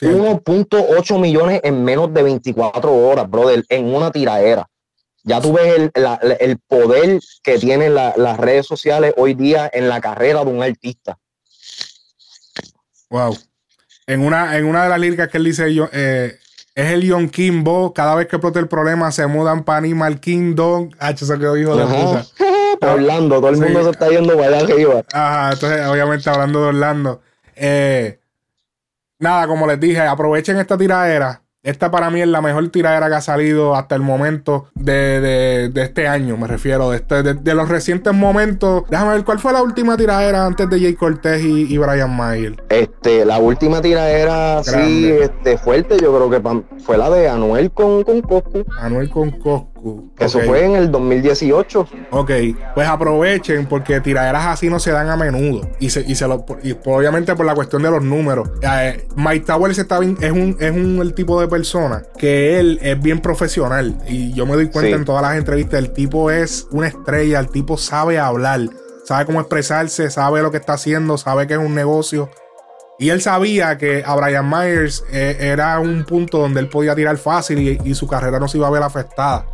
1.8 0.00 1.20
millones 1.20 1.60
en 1.62 1.84
menos 1.84 2.12
de 2.12 2.22
24 2.22 2.92
horas, 2.92 3.30
brother, 3.30 3.64
en 3.68 3.94
una 3.94 4.10
tiraera. 4.10 4.66
Ya 5.24 5.40
tú 5.40 5.52
ves 5.52 5.90
el, 5.94 6.58
poder 6.66 7.20
que 7.44 7.58
tienen 7.58 7.94
las 7.94 8.36
redes 8.38 8.66
sociales 8.66 9.14
hoy 9.16 9.34
día 9.34 9.70
en 9.72 9.88
la 9.88 10.00
carrera 10.00 10.44
de 10.44 10.50
un 10.50 10.62
artista. 10.62 11.16
Wow. 13.10 13.38
En 14.06 14.20
una, 14.20 14.56
en 14.58 14.64
una 14.64 14.82
de 14.82 14.88
las 14.88 14.98
líricas 14.98 15.28
que 15.28 15.38
él 15.38 15.44
dice, 15.44 15.72
yo, 15.72 15.88
eh, 15.92 16.38
es 16.74 16.90
el 16.90 17.02
Yon 17.02 17.28
Kimbo. 17.28 17.92
Cada 17.92 18.14
vez 18.14 18.26
que 18.26 18.36
explota 18.36 18.58
el 18.58 18.68
problema, 18.68 19.12
se 19.12 19.26
mudan 19.26 19.64
para 19.64 19.78
Animal 19.78 20.18
Kingdom. 20.18 20.90
H, 20.98 21.24
eso 21.24 21.38
que 21.38 21.60
hijo 21.60 21.76
de 21.76 21.84
puta. 21.84 22.26
Orlando, 22.80 23.36
todo 23.36 23.50
el 23.50 23.56
mundo 23.58 23.84
se 23.84 23.90
está 23.90 24.08
yendo 24.08 24.36
para 24.36 24.48
allá 24.48 24.60
arriba. 24.60 25.02
Ajá, 25.12 25.52
entonces, 25.52 25.86
obviamente, 25.86 26.30
hablando 26.30 26.62
de 26.62 26.68
Orlando. 26.68 27.20
Eh, 27.56 28.18
nada, 29.18 29.46
como 29.46 29.66
les 29.66 29.78
dije, 29.80 30.00
aprovechen 30.00 30.58
esta 30.58 30.76
tiradera. 30.76 31.42
Esta 31.62 31.92
para 31.92 32.10
mí 32.10 32.20
es 32.20 32.26
la 32.26 32.40
mejor 32.40 32.68
tiradera 32.70 33.08
que 33.08 33.14
ha 33.14 33.20
salido 33.20 33.76
hasta 33.76 33.94
el 33.94 34.02
momento 34.02 34.66
de, 34.74 35.70
este 35.76 36.08
año, 36.08 36.36
me 36.36 36.48
refiero, 36.48 36.90
de, 36.90 36.96
este, 36.96 37.22
de, 37.22 37.54
los 37.54 37.68
recientes 37.68 38.12
momentos. 38.12 38.82
Déjame 38.90 39.12
ver, 39.12 39.24
¿cuál 39.24 39.38
fue 39.38 39.52
la 39.52 39.62
última 39.62 39.96
tiradera 39.96 40.44
antes 40.44 40.68
de 40.68 40.80
Jay 40.80 40.94
Cortés 40.94 41.40
y, 41.40 41.78
Brian 41.78 42.16
Mayer? 42.16 42.60
Este, 42.68 43.24
la 43.24 43.38
última 43.38 43.80
tiradera, 43.80 44.64
sí, 44.64 45.08
este, 45.08 45.56
fuerte, 45.56 45.98
yo 46.02 46.12
creo 46.12 46.30
que 46.30 46.64
fue 46.80 46.98
la 46.98 47.08
de 47.10 47.28
Anuel 47.28 47.70
con, 47.70 48.02
con 48.02 48.22
Coscu. 48.22 48.64
Anuel 48.80 49.08
con 49.08 49.30
Coscu. 49.30 49.71
Eso 50.18 50.40
fue 50.40 50.64
en 50.64 50.76
el 50.76 50.90
2018. 50.90 51.88
Ok, 52.10 52.30
pues 52.74 52.88
aprovechen 52.88 53.66
porque 53.66 54.00
tiraderas 54.00 54.46
así 54.46 54.68
no 54.68 54.78
se 54.78 54.92
dan 54.92 55.08
a 55.08 55.16
menudo. 55.16 55.68
Y, 55.80 55.90
se, 55.90 56.02
y, 56.02 56.14
se 56.14 56.28
lo, 56.28 56.44
y 56.62 56.76
obviamente 56.84 57.34
por 57.34 57.46
la 57.46 57.54
cuestión 57.54 57.82
de 57.82 57.90
los 57.90 58.02
números. 58.02 58.48
Eh, 58.62 59.06
Mike 59.16 59.46
Towers 59.46 59.78
está 59.78 59.98
es, 59.98 60.32
un, 60.32 60.56
es 60.60 60.70
un 60.70 60.98
el 61.00 61.14
tipo 61.14 61.40
de 61.40 61.48
persona 61.48 62.02
que 62.16 62.60
él 62.60 62.78
es 62.82 63.00
bien 63.00 63.20
profesional. 63.20 63.98
Y 64.06 64.32
yo 64.32 64.46
me 64.46 64.54
doy 64.54 64.68
cuenta 64.68 64.96
en 64.96 65.04
todas 65.04 65.22
las 65.22 65.36
entrevistas, 65.36 65.80
el 65.80 65.92
tipo 65.92 66.30
es 66.30 66.68
una 66.70 66.86
estrella, 66.86 67.40
el 67.40 67.48
tipo 67.48 67.76
sabe 67.76 68.18
hablar, 68.18 68.60
sabe 69.04 69.26
cómo 69.26 69.40
expresarse, 69.40 70.10
sabe 70.10 70.42
lo 70.42 70.50
que 70.50 70.58
está 70.58 70.74
haciendo, 70.74 71.18
sabe 71.18 71.46
que 71.46 71.54
es 71.54 71.60
un 71.60 71.74
negocio. 71.74 72.30
Y 72.98 73.10
él 73.10 73.20
sabía 73.20 73.78
que 73.78 74.04
a 74.06 74.14
Brian 74.14 74.48
Myers 74.48 75.02
eh, 75.10 75.36
era 75.40 75.80
un 75.80 76.04
punto 76.04 76.38
donde 76.38 76.60
él 76.60 76.68
podía 76.68 76.94
tirar 76.94 77.16
fácil 77.16 77.58
y, 77.58 77.80
y, 77.84 77.94
su 77.94 78.06
carrera 78.06 78.38
no 78.38 78.46
se 78.46 78.58
iba 78.58 78.68
a 78.68 78.70
ver 78.70 78.82
afectada. 78.82 79.44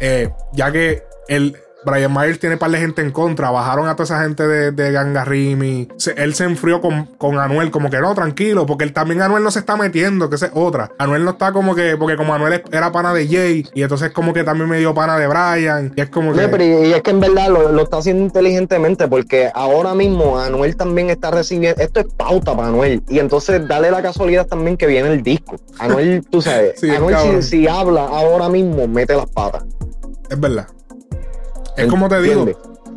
Eh, 0.00 0.28
ya 0.52 0.70
que 0.70 1.02
el, 1.28 1.56
Brian 1.86 2.12
Myers 2.12 2.40
tiene 2.40 2.56
par 2.56 2.72
de 2.72 2.78
gente 2.78 3.00
en 3.00 3.12
contra. 3.12 3.50
Bajaron 3.50 3.86
a 3.86 3.94
toda 3.94 4.04
esa 4.04 4.20
gente 4.20 4.46
de, 4.46 4.72
de 4.72 4.90
Gangarrimi. 4.90 5.88
él 6.16 6.34
se 6.34 6.44
enfrió 6.44 6.80
con, 6.80 7.06
con, 7.16 7.38
Anuel, 7.38 7.70
como 7.70 7.90
que 7.90 8.00
no, 8.00 8.12
tranquilo, 8.12 8.66
porque 8.66 8.82
él, 8.82 8.92
también 8.92 9.22
Anuel 9.22 9.44
no 9.44 9.52
se 9.52 9.60
está 9.60 9.76
metiendo, 9.76 10.28
que 10.28 10.34
es 10.34 10.50
otra. 10.52 10.90
Anuel 10.98 11.24
no 11.24 11.30
está 11.30 11.52
como 11.52 11.76
que, 11.76 11.96
porque 11.96 12.16
como 12.16 12.34
Anuel 12.34 12.64
era 12.72 12.90
pana 12.90 13.14
de 13.14 13.28
Jay, 13.28 13.64
y 13.72 13.82
entonces 13.82 14.10
como 14.10 14.34
que 14.34 14.42
también 14.42 14.68
me 14.68 14.78
dio 14.78 14.92
pana 14.94 15.16
de 15.16 15.28
Brian. 15.28 15.92
Y 15.94 16.00
es 16.00 16.10
como 16.10 16.32
que. 16.32 16.40
y, 16.42 16.92
es 16.92 17.02
que 17.02 17.10
en 17.12 17.20
verdad 17.20 17.50
lo, 17.50 17.70
lo, 17.70 17.82
está 17.84 17.98
haciendo 17.98 18.24
inteligentemente, 18.24 19.06
porque 19.06 19.48
ahora 19.54 19.94
mismo 19.94 20.40
Anuel 20.40 20.76
también 20.76 21.10
está 21.10 21.30
recibiendo. 21.30 21.80
Esto 21.80 22.00
es 22.00 22.06
pauta 22.16 22.56
para 22.56 22.68
Anuel. 22.68 23.00
Y 23.08 23.20
entonces 23.20 23.66
dale 23.68 23.92
la 23.92 24.02
casualidad 24.02 24.46
también 24.48 24.76
que 24.76 24.88
viene 24.88 25.12
el 25.12 25.22
disco. 25.22 25.56
Anuel, 25.78 26.26
tú 26.28 26.42
sabes, 26.42 26.82
Anuel 26.96 27.42
si, 27.42 27.60
si 27.60 27.68
habla 27.68 28.06
ahora 28.06 28.48
mismo, 28.48 28.88
mete 28.88 29.14
las 29.14 29.26
patas. 29.26 29.64
Es 30.28 30.40
verdad. 30.40 30.66
Es 31.76 31.86
como 31.88 32.08
te 32.08 32.20
digo, 32.20 32.46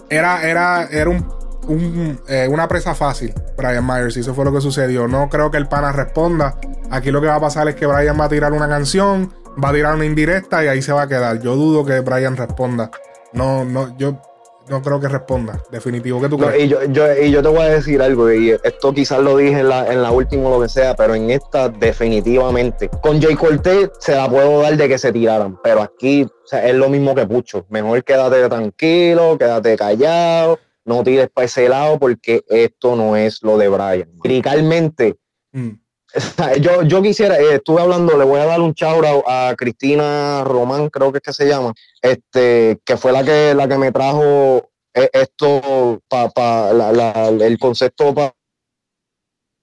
era, 0.09 0.43
era, 0.47 0.87
era 0.89 1.09
un, 1.09 2.19
eh, 2.27 2.47
una 2.49 2.67
presa 2.67 2.95
fácil, 2.95 3.33
Brian 3.57 3.85
Myers, 3.85 4.17
y 4.17 4.21
eso 4.21 4.33
fue 4.33 4.45
lo 4.45 4.53
que 4.53 4.61
sucedió. 4.61 5.07
No 5.07 5.29
creo 5.29 5.51
que 5.51 5.57
el 5.57 5.67
pana 5.67 5.91
responda. 5.91 6.55
Aquí 6.89 7.11
lo 7.11 7.21
que 7.21 7.27
va 7.27 7.35
a 7.35 7.39
pasar 7.41 7.67
es 7.67 7.75
que 7.75 7.85
Brian 7.85 8.19
va 8.19 8.25
a 8.25 8.29
tirar 8.29 8.53
una 8.53 8.67
canción, 8.67 9.33
va 9.63 9.69
a 9.69 9.73
tirar 9.73 9.95
una 9.95 10.05
indirecta 10.05 10.63
y 10.63 10.67
ahí 10.67 10.81
se 10.81 10.91
va 10.93 11.03
a 11.03 11.07
quedar. 11.07 11.39
Yo 11.41 11.55
dudo 11.55 11.85
que 11.85 11.99
Brian 11.99 12.37
responda. 12.37 12.89
No, 13.33 13.63
no, 13.65 13.95
yo 13.97 14.21
no 14.69 14.81
creo 14.81 14.99
que 14.99 15.07
responda. 15.07 15.61
Definitivo 15.71 16.21
que 16.21 16.29
tú 16.29 16.37
crees. 16.37 16.65
Y 16.65 16.67
yo, 16.67 16.79
y 17.13 17.31
yo 17.31 17.41
te 17.41 17.49
voy 17.49 17.61
a 17.61 17.69
decir 17.69 18.01
algo, 18.01 18.31
y 18.31 18.51
esto 18.51 18.93
quizás 18.93 19.19
lo 19.19 19.37
dije 19.37 19.59
en 19.59 19.69
la, 19.69 19.91
en 19.91 20.01
la 20.01 20.11
última 20.11 20.49
o 20.49 20.57
lo 20.57 20.61
que 20.61 20.69
sea, 20.69 20.95
pero 20.95 21.15
en 21.15 21.29
esta 21.29 21.69
definitivamente. 21.69 22.89
Con 23.01 23.21
Jay 23.21 23.35
Cortez 23.35 23.91
se 23.99 24.15
la 24.15 24.29
puedo 24.29 24.61
dar 24.61 24.77
de 24.77 24.87
que 24.87 24.97
se 24.97 25.11
tiraran, 25.11 25.59
pero 25.63 25.81
aquí 25.81 26.27
es 26.51 26.75
lo 26.75 26.89
mismo 26.89 27.15
que 27.15 27.25
Pucho. 27.25 27.65
Mejor 27.69 28.03
quédate 28.03 28.47
tranquilo, 28.47 29.37
quédate 29.37 29.75
callado, 29.75 30.59
no 30.85 31.03
tires 31.03 31.29
para 31.29 31.45
ese 31.45 31.69
lado 31.69 31.99
porque 31.99 32.43
esto 32.47 32.95
no 32.95 33.15
es 33.15 33.43
lo 33.43 33.57
de 33.57 33.67
Brian. 33.69 34.09
Liricalmente, 34.23 35.17
mm. 35.51 35.69
Yo, 36.61 36.81
yo 36.81 37.01
quisiera, 37.03 37.37
eh, 37.37 37.55
estuve 37.55 37.81
hablando, 37.81 38.17
le 38.17 38.25
voy 38.25 38.39
a 38.39 38.45
dar 38.45 38.61
un 38.61 38.73
chau 38.73 38.99
a, 39.27 39.53
Cristina 39.55 40.43
Román, 40.43 40.89
creo 40.89 41.11
que 41.11 41.19
es 41.19 41.23
que 41.23 41.33
se 41.33 41.47
llama, 41.47 41.73
este, 42.01 42.79
que 42.83 42.97
fue 42.97 43.11
la 43.11 43.23
que, 43.23 43.53
la 43.53 43.67
que 43.67 43.77
me 43.77 43.91
trajo 43.91 44.71
eh, 44.95 45.09
esto 45.13 46.01
para 46.09 47.29
el 47.29 47.59
concepto 47.59 48.15
para 48.15 48.33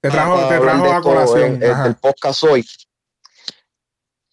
te 0.01 0.11
trajo, 0.11 0.49
te 0.49 0.59
trajo 0.59 0.93
a 0.93 1.01
colación 1.01 1.61
el, 1.61 1.97
podcast 1.97 2.45
hoy. 2.45 2.65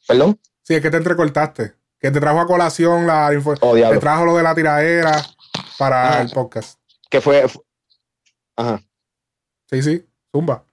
¿Perdón? 0.07 0.39
Sí, 0.61 0.75
es 0.75 0.81
que 0.81 0.91
te 0.91 0.97
entrecortaste. 0.97 1.73
Que 1.99 2.11
te 2.11 2.19
trajo 2.19 2.39
a 2.41 2.45
colación 2.45 3.07
la 3.07 3.33
información. 3.33 3.71
Oh, 3.71 3.91
te 3.91 3.97
trajo 3.97 4.25
lo 4.25 4.37
de 4.37 4.43
la 4.43 4.53
tiradera 4.53 5.25
para 5.79 6.21
el 6.21 6.29
podcast. 6.29 6.79
Que 7.09 7.21
fue. 7.21 7.45
Ajá. 8.55 8.83
Sí, 9.69 9.81
sí. 9.81 10.05
Zumba. 10.31 10.63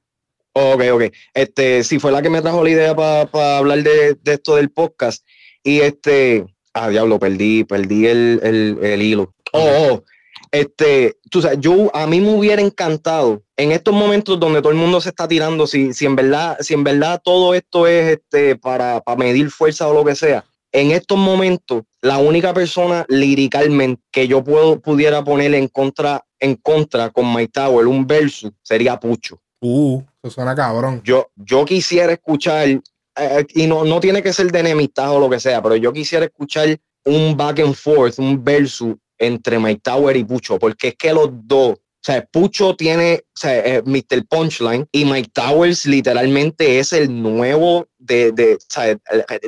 Ok, 0.52 0.82
ok. 0.92 1.02
Este, 1.34 1.84
sí, 1.84 1.98
fue 1.98 2.12
la 2.12 2.22
que 2.22 2.30
me 2.30 2.42
trajo 2.42 2.64
la 2.64 2.70
idea 2.70 2.94
para 2.94 3.58
hablar 3.58 3.82
de, 3.82 4.16
esto 4.24 4.56
del 4.56 4.70
podcast. 4.70 5.24
Y 5.62 5.80
este, 5.80 6.44
ah, 6.74 6.88
diablo, 6.88 7.18
perdí, 7.18 7.64
perdí 7.64 8.06
el, 8.06 8.78
el, 8.82 9.02
hilo. 9.02 9.34
Oh, 9.52 9.68
oh, 9.90 10.04
este, 10.50 11.18
tú 11.30 11.42
sabes, 11.42 11.58
yo 11.60 11.94
a 11.94 12.06
mí 12.06 12.20
me 12.20 12.34
hubiera 12.34 12.62
encantado 12.62 13.42
en 13.56 13.72
estos 13.72 13.94
momentos 13.94 14.40
donde 14.40 14.60
todo 14.60 14.72
el 14.72 14.78
mundo 14.78 15.00
se 15.00 15.10
está 15.10 15.28
tirando, 15.28 15.66
si, 15.66 15.92
si 15.92 16.06
en 16.06 16.16
verdad, 16.16 16.56
si 16.60 16.74
en 16.74 16.82
verdad 16.82 17.20
todo 17.22 17.54
esto 17.54 17.86
es 17.86 18.18
este 18.18 18.56
para, 18.56 19.00
para 19.00 19.18
medir 19.18 19.50
fuerza 19.50 19.86
o 19.86 19.94
lo 19.94 20.04
que 20.04 20.16
sea, 20.16 20.44
en 20.72 20.92
estos 20.92 21.18
momentos, 21.18 21.82
la 22.00 22.18
única 22.18 22.54
persona 22.54 23.04
liricalmente 23.08 24.02
que 24.10 24.28
yo 24.28 24.42
puedo, 24.42 24.80
pudiera 24.80 25.22
poner 25.24 25.54
en 25.54 25.68
contra, 25.68 26.24
en 26.38 26.54
contra 26.56 27.10
con 27.10 27.32
My 27.34 27.48
Tower, 27.48 27.86
un 27.86 28.06
verso, 28.06 28.52
sería 28.62 28.98
Pucho. 28.98 29.40
Uh, 29.60 30.02
eso 30.22 30.34
suena 30.34 30.54
cabrón. 30.54 31.00
Yo, 31.04 31.30
yo 31.36 31.64
quisiera 31.64 32.12
escuchar, 32.12 32.68
eh, 32.68 33.46
y 33.54 33.66
no, 33.66 33.84
no 33.84 34.00
tiene 34.00 34.22
que 34.22 34.32
ser 34.32 34.50
de 34.50 34.60
enemistad 34.60 35.14
o 35.14 35.20
lo 35.20 35.30
que 35.30 35.40
sea, 35.40 35.62
pero 35.62 35.76
yo 35.76 35.92
quisiera 35.92 36.26
escuchar 36.26 36.78
un 37.04 37.36
back 37.36 37.60
and 37.60 37.74
forth, 37.74 38.18
un 38.18 38.42
versus 38.42 38.96
entre 39.18 39.58
Mike 39.58 39.80
Tower 39.82 40.16
y 40.16 40.24
Pucho, 40.24 40.58
porque 40.58 40.88
es 40.88 40.94
que 40.96 41.12
los 41.12 41.30
dos 41.30 41.78
o 42.00 42.02
sea, 42.02 42.24
Pucho 42.24 42.76
tiene 42.76 43.24
o 43.36 43.38
sea, 43.40 43.58
eh, 43.58 43.82
Mr. 43.84 44.26
Punchline 44.26 44.86
y 44.90 45.04
Mike 45.04 45.30
Towers 45.32 45.86
literalmente 45.86 46.78
es 46.78 46.92
el 46.92 47.22
nuevo 47.22 47.86
de, 47.98 48.32
de, 48.32 48.58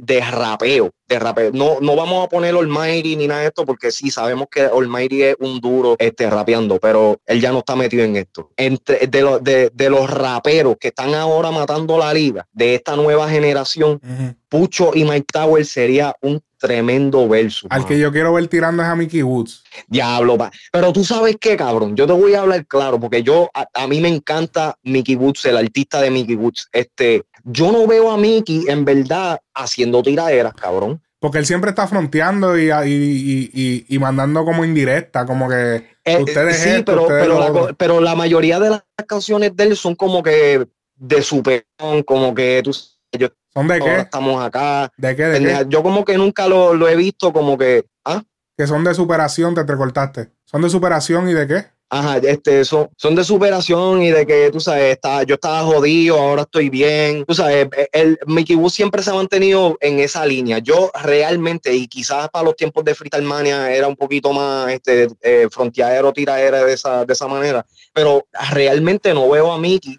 de 0.03 0.21
rapeo. 0.21 0.91
De 1.07 1.19
rapeo. 1.19 1.51
No, 1.53 1.79
no 1.81 1.97
vamos 1.97 2.25
a 2.25 2.29
poner 2.29 2.55
Almighty 2.55 3.17
ni 3.17 3.27
nada 3.27 3.41
de 3.41 3.47
esto 3.49 3.67
porque 3.67 3.91
sí 3.91 4.11
sabemos 4.11 4.49
que 4.51 4.63
Almighty 4.63 5.23
es 5.23 5.37
un 5.41 5.61
duro 5.61 5.97
este, 5.99 6.31
rapeando, 6.31 6.79
pero 6.79 7.21
él 7.27 7.41
ya 7.41 7.53
no 7.53 7.59
está 7.59 7.77
metido 7.77 8.05
en 8.05 8.17
esto. 8.17 8.51
Entre, 8.57 9.07
de, 9.07 9.39
de, 9.43 9.71
de 9.75 9.91
los 9.91 10.09
raperos 10.09 10.77
que 10.79 10.89
están 10.89 11.15
ahora 11.15 11.51
matando 11.51 11.99
la 11.99 12.15
liga 12.15 12.47
de 12.53 12.75
esta 12.75 12.97
nueva 12.97 13.29
generación, 13.29 14.01
Pucho 14.49 14.93
y 14.95 15.05
Mike 15.05 15.27
Towers 15.33 15.69
sería 15.69 16.15
un 16.23 16.43
tremendo 16.63 17.29
verso. 17.29 17.67
Al 17.71 17.85
que 17.85 17.99
yo 17.99 18.13
quiero 18.13 18.33
ver 18.33 18.47
tirando 18.47 18.85
es 18.85 18.89
a 18.89 18.95
Mickey 18.95 19.21
Woods. 19.21 19.65
Diablo, 19.89 20.39
pa. 20.39 20.53
pero 20.71 20.93
tú 20.93 21.03
sabes 21.03 21.37
qué, 21.41 21.57
cabrón. 21.57 21.97
Yo 21.97 22.07
te 22.07 22.13
voy 22.13 22.35
a 22.35 22.43
hablar 22.43 22.65
claro, 22.67 23.01
porque 23.01 23.25
yo, 23.25 23.51
a, 23.53 23.87
mí 23.89 24.01
me 24.01 24.09
encanta 24.09 24.79
Mickey 24.85 25.17
Woods, 25.17 25.45
el 25.47 25.57
artista 25.57 26.01
de 26.01 26.13
Mickey 26.13 26.37
Woods. 26.37 26.69
Este, 26.73 27.25
yo 27.43 27.73
no 27.73 27.89
veo 27.89 28.13
a 28.13 28.17
Mickey 28.17 28.67
en 28.69 28.85
verdad 28.85 29.41
haciendo 29.53 30.05
tiraderas, 30.05 30.55
cabrón. 30.55 31.03
Porque 31.19 31.39
él 31.39 31.47
siempre 31.47 31.71
está 31.71 31.89
fronteando 31.89 32.57
y, 32.57 32.71
y, 32.71 33.85
y, 33.89 33.99
mandando 33.99 34.45
como 34.45 34.65
indirecta, 34.65 35.27
como 35.27 35.49
que 35.49 35.85
eh, 36.05 36.23
ustedes. 36.23 36.59
Sí, 36.59 36.83
pero, 36.87 37.07
pero, 37.09 37.39
la, 37.39 37.73
pero 37.75 38.01
la 38.01 38.15
mayoría 38.15 38.61
de 38.61 38.71
las 38.71 38.83
canciones 39.07 39.57
de 39.57 39.65
él 39.65 39.77
son 39.77 39.97
como 39.97 40.23
que 40.23 40.65
de 40.95 41.23
superón, 41.23 42.03
como 42.05 42.35
que 42.35 42.61
tú 42.63 42.73
yo 43.19 43.29
¿Son 43.55 43.69
de 43.69 43.81
qué? 43.81 43.97
Estamos 43.99 44.43
acá. 44.43 44.91
¿De 44.97 45.15
qué? 45.15 45.25
¿De 45.25 45.67
Yo 45.69 45.83
como 45.83 46.05
que 46.05 46.17
nunca 46.17 46.49
lo, 46.49 46.89
he 46.89 46.97
visto 46.97 47.33
como 47.33 47.59
que... 47.59 47.85
¿ah? 48.05 48.23
Que 48.57 48.67
son 48.67 48.85
de 48.85 48.95
superación, 48.95 49.55
te 49.55 49.61
entrecortaste. 49.61 50.31
¿Son 50.45 50.63
de 50.63 50.71
superación 50.71 51.29
y 51.29 51.35
de 51.35 51.47
qué? 51.47 51.67
Ajá, 51.95 52.17
este, 52.17 52.65
son, 52.65 52.89
son 52.97 53.15
de 53.15 53.23
superación 53.23 54.03
y 54.03 54.11
de 54.11 54.27
que, 54.27 54.51
tú 54.51 54.61
sabes, 54.61 54.95
está, 54.95 55.25
yo 55.25 55.35
estaba 55.35 55.61
jodido, 55.61 56.19
ahora 56.19 56.43
estoy 56.43 56.71
bien. 56.71 57.27
Tú 57.27 57.35
sabes, 57.35 57.69
el, 57.93 58.19
Mickey 58.27 58.57
Woods 58.57 58.73
siempre 58.73 59.03
se 59.03 59.11
ha 59.11 59.15
mantenido 59.15 59.77
en 59.79 59.99
esa 59.99 60.25
línea. 60.25 60.59
Yo 60.59 60.91
realmente, 61.03 61.75
y 61.75 61.87
quizás 61.89 62.31
para 62.31 62.47
los 62.47 62.57
tiempos 62.57 62.83
de 62.85 62.95
Fritalmania 62.95 63.71
era 63.71 63.89
un 63.89 63.97
poquito 63.97 64.33
más 64.33 64.73
este, 64.73 65.09
eh, 65.21 65.49
fronteadero, 65.51 66.15
tiradera 66.15 66.65
de 66.65 66.73
esa, 66.73 67.05
de 67.05 67.13
esa 67.13 67.29
manera, 67.29 67.67
pero 67.93 68.25
realmente 68.51 69.13
no 69.13 69.29
veo 69.29 69.53
a 69.53 69.59
Mickey 69.59 69.99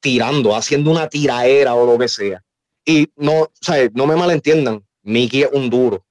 tirando, 0.00 0.56
haciendo 0.56 0.90
una 0.90 1.06
tiraera 1.06 1.74
o 1.74 1.84
lo 1.84 1.98
que 1.98 2.08
sea. 2.08 2.42
Y 2.88 3.12
no, 3.16 3.50
sea, 3.60 3.90
no 3.94 4.06
me 4.06 4.14
malentiendan, 4.14 4.86
Mickey 5.02 5.42
es 5.42 5.50
un 5.52 5.68
duro. 5.68 6.06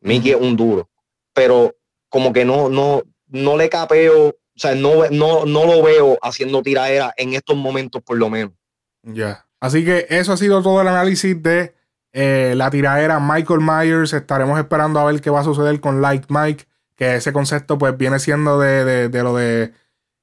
Mickey 0.00 0.32
es 0.32 0.36
un 0.36 0.54
duro. 0.54 0.88
Pero 1.32 1.74
como 2.10 2.32
que 2.32 2.44
no, 2.44 2.68
no, 2.68 3.02
no 3.28 3.56
le 3.56 3.70
capeo, 3.70 4.28
o 4.28 4.34
sea, 4.54 4.74
no, 4.74 5.08
no, 5.10 5.46
no 5.46 5.64
lo 5.64 5.82
veo 5.82 6.18
haciendo 6.20 6.62
tiraera 6.62 7.14
en 7.16 7.32
estos 7.32 7.56
momentos 7.56 8.02
por 8.02 8.18
lo 8.18 8.28
menos. 8.28 8.52
Ya. 9.02 9.46
Así 9.60 9.84
que 9.84 10.06
eso 10.10 10.34
ha 10.34 10.36
sido 10.36 10.62
todo 10.62 10.82
el 10.82 10.88
análisis 10.88 11.42
de 11.42 11.74
eh, 12.12 12.52
la 12.54 12.70
tiraera 12.70 13.18
Michael 13.18 13.60
Myers. 13.60 14.12
Estaremos 14.12 14.58
esperando 14.58 15.00
a 15.00 15.04
ver 15.10 15.20
qué 15.22 15.30
va 15.30 15.40
a 15.40 15.44
suceder 15.44 15.80
con 15.80 16.02
Like 16.02 16.26
Mike, 16.28 16.66
que 16.96 17.16
ese 17.16 17.32
concepto 17.32 17.78
pues 17.78 17.96
viene 17.96 18.18
siendo 18.18 18.58
de, 18.60 19.08
de 19.08 19.22
lo 19.22 19.34
de 19.34 19.72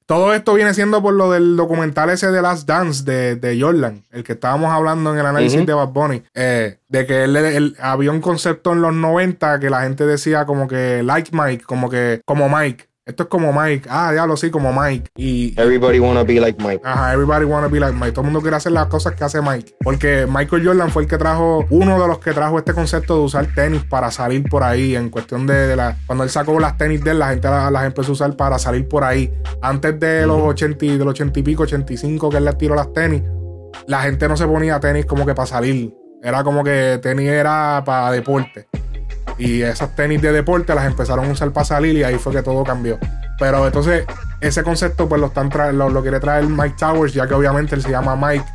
todo 0.05 0.33
esto 0.33 0.53
viene 0.53 0.73
siendo 0.73 1.01
por 1.01 1.13
lo 1.13 1.31
del 1.31 1.55
documental 1.55 2.09
ese 2.09 2.31
de 2.31 2.41
Last 2.41 2.67
Dance 2.67 3.03
de, 3.03 3.57
Jordan, 3.59 4.03
el 4.11 4.23
que 4.23 4.33
estábamos 4.33 4.71
hablando 4.71 5.13
en 5.13 5.19
el 5.19 5.25
análisis 5.25 5.65
de 5.65 5.73
Bad 5.73 5.89
Bunny, 5.89 6.23
eh, 6.33 6.77
de 6.87 7.05
que 7.05 7.23
él, 7.23 7.75
había 7.79 8.11
un 8.11 8.21
concepto 8.21 8.73
en 8.73 8.81
los 8.81 8.93
90 8.93 9.59
que 9.59 9.69
la 9.69 9.81
gente 9.81 10.05
decía 10.05 10.45
como 10.45 10.67
que 10.67 11.01
like 11.03 11.31
Mike, 11.33 11.63
como 11.65 11.89
que 11.89 12.21
como 12.25 12.49
Mike. 12.49 12.87
Esto 13.05 13.21
es 13.21 13.29
como 13.29 13.53
Mike. 13.53 13.87
Ah, 13.87 14.11
ya 14.15 14.25
lo 14.25 14.35
sí, 14.35 14.49
como 14.49 14.73
Mike. 14.73 15.11
Y. 15.15 15.53
Everybody 15.61 15.99
wanna 15.99 16.23
be 16.23 16.39
like 16.39 16.57
Mike. 16.63 16.81
Ajá, 16.83 17.13
everybody 17.13 17.45
wanna 17.45 17.67
be 17.67 17.79
like 17.79 17.95
Mike. 17.95 18.13
Todo 18.13 18.21
el 18.21 18.25
mundo 18.31 18.41
quiere 18.41 18.57
hacer 18.57 18.71
las 18.71 18.87
cosas 18.87 19.13
que 19.13 19.23
hace 19.23 19.43
Mike. 19.43 19.75
Porque 19.83 20.25
Michael 20.27 20.65
Jordan 20.65 20.89
fue 20.89 21.03
el 21.03 21.07
que 21.07 21.19
trajo, 21.19 21.67
uno 21.69 22.01
de 22.01 22.07
los 22.07 22.17
que 22.17 22.33
trajo 22.33 22.57
este 22.57 22.73
concepto 22.73 23.15
de 23.15 23.21
usar 23.21 23.47
tenis 23.53 23.83
para 23.83 24.09
salir 24.09 24.49
por 24.49 24.63
ahí. 24.63 24.95
En 24.95 25.09
cuestión 25.09 25.45
de, 25.45 25.75
la. 25.75 25.95
Cuando 26.07 26.23
él 26.23 26.31
sacó 26.31 26.59
las 26.59 26.79
tenis 26.79 27.03
de 27.03 27.11
él, 27.11 27.19
la 27.19 27.29
gente 27.29 27.47
las, 27.47 27.85
empezó 27.85 28.09
a 28.09 28.13
usar 28.13 28.35
para 28.35 28.57
salir 28.57 28.87
por 28.87 29.03
ahí. 29.03 29.31
Antes 29.61 29.99
de 29.99 30.25
los 30.25 30.41
80, 30.41 30.85
del 30.85 31.07
80 31.07 31.39
y 31.39 31.43
pico, 31.43 31.61
85, 31.61 32.31
que 32.31 32.37
él 32.37 32.45
les 32.45 32.57
tiró 32.57 32.73
las 32.73 32.91
tenis, 32.91 33.21
la 33.85 34.01
gente 34.01 34.27
no 34.27 34.35
se 34.35 34.47
ponía 34.47 34.79
tenis 34.79 35.05
como 35.05 35.27
que 35.27 35.35
para 35.35 35.45
salir. 35.45 35.93
Era 36.23 36.43
como 36.43 36.63
que 36.63 36.99
tenis 37.03 37.29
era 37.29 37.83
para 37.85 38.09
deporte. 38.09 38.67
Y 39.37 39.61
esas 39.61 39.95
tenis 39.95 40.21
de 40.21 40.31
deporte 40.31 40.73
las 40.73 40.85
empezaron 40.85 41.25
a 41.25 41.31
usar 41.31 41.51
para 41.51 41.65
salir 41.65 41.95
y 41.95 42.03
ahí 42.03 42.17
fue 42.17 42.33
que 42.33 42.41
todo 42.41 42.63
cambió. 42.63 42.97
Pero 43.37 43.65
entonces, 43.65 44.05
ese 44.41 44.63
concepto 44.63 45.09
pues 45.09 45.19
lo, 45.19 45.27
están 45.27 45.49
lo, 45.77 46.01
quiere 46.01 46.19
traer 46.19 46.45
Mike 46.45 46.75
Towers, 46.79 47.13
ya 47.13 47.27
que 47.27 47.33
obviamente 47.33 47.75
él 47.75 47.81
se 47.81 47.91
llama 47.91 48.15
Mike, 48.15 48.45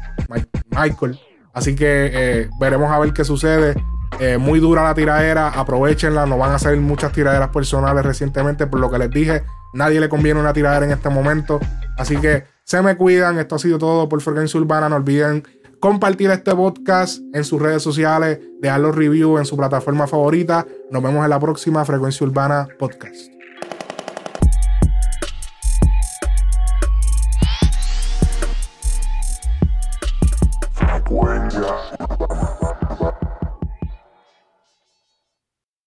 Michael. 0.70 1.18
Así 1.52 1.74
que 1.74 2.10
eh, 2.12 2.50
veremos 2.58 2.90
a 2.90 2.98
ver 2.98 3.12
qué 3.12 3.24
sucede. 3.24 3.74
Eh, 4.18 4.38
muy 4.38 4.60
dura 4.60 4.82
la 4.82 4.94
tiradera, 4.94 5.48
aprovechenla, 5.48 6.26
no 6.26 6.36
van 6.36 6.52
a 6.52 6.56
hacer 6.56 6.76
muchas 6.78 7.12
tiraderas 7.12 7.48
personales 7.50 8.04
recientemente, 8.04 8.66
por 8.66 8.80
lo 8.80 8.90
que 8.90 8.98
les 8.98 9.10
dije, 9.10 9.44
nadie 9.72 10.00
le 10.00 10.08
conviene 10.08 10.40
una 10.40 10.52
tiradera 10.52 10.84
en 10.84 10.92
este 10.92 11.08
momento. 11.08 11.60
Así 11.96 12.16
que 12.16 12.44
se 12.64 12.82
me 12.82 12.96
cuidan, 12.96 13.38
esto 13.38 13.54
ha 13.54 13.58
sido 13.58 13.78
todo 13.78 14.08
por 14.08 14.20
Frecuencia 14.20 14.60
Urbana, 14.60 14.88
no 14.88 14.96
olviden 14.96 15.42
compartir 15.80 16.30
este 16.30 16.54
podcast 16.54 17.20
en 17.32 17.42
sus 17.42 17.60
redes 17.60 17.82
sociales, 17.82 18.38
dejar 18.60 18.80
los 18.80 18.94
reviews 18.94 19.40
en 19.40 19.46
su 19.46 19.56
plataforma 19.56 20.06
favorita. 20.06 20.66
Nos 20.90 21.02
vemos 21.02 21.24
en 21.24 21.30
la 21.30 21.40
próxima 21.40 21.84
Frecuencia 21.84 22.26
Urbana 22.26 22.68
Podcast. 22.78 23.39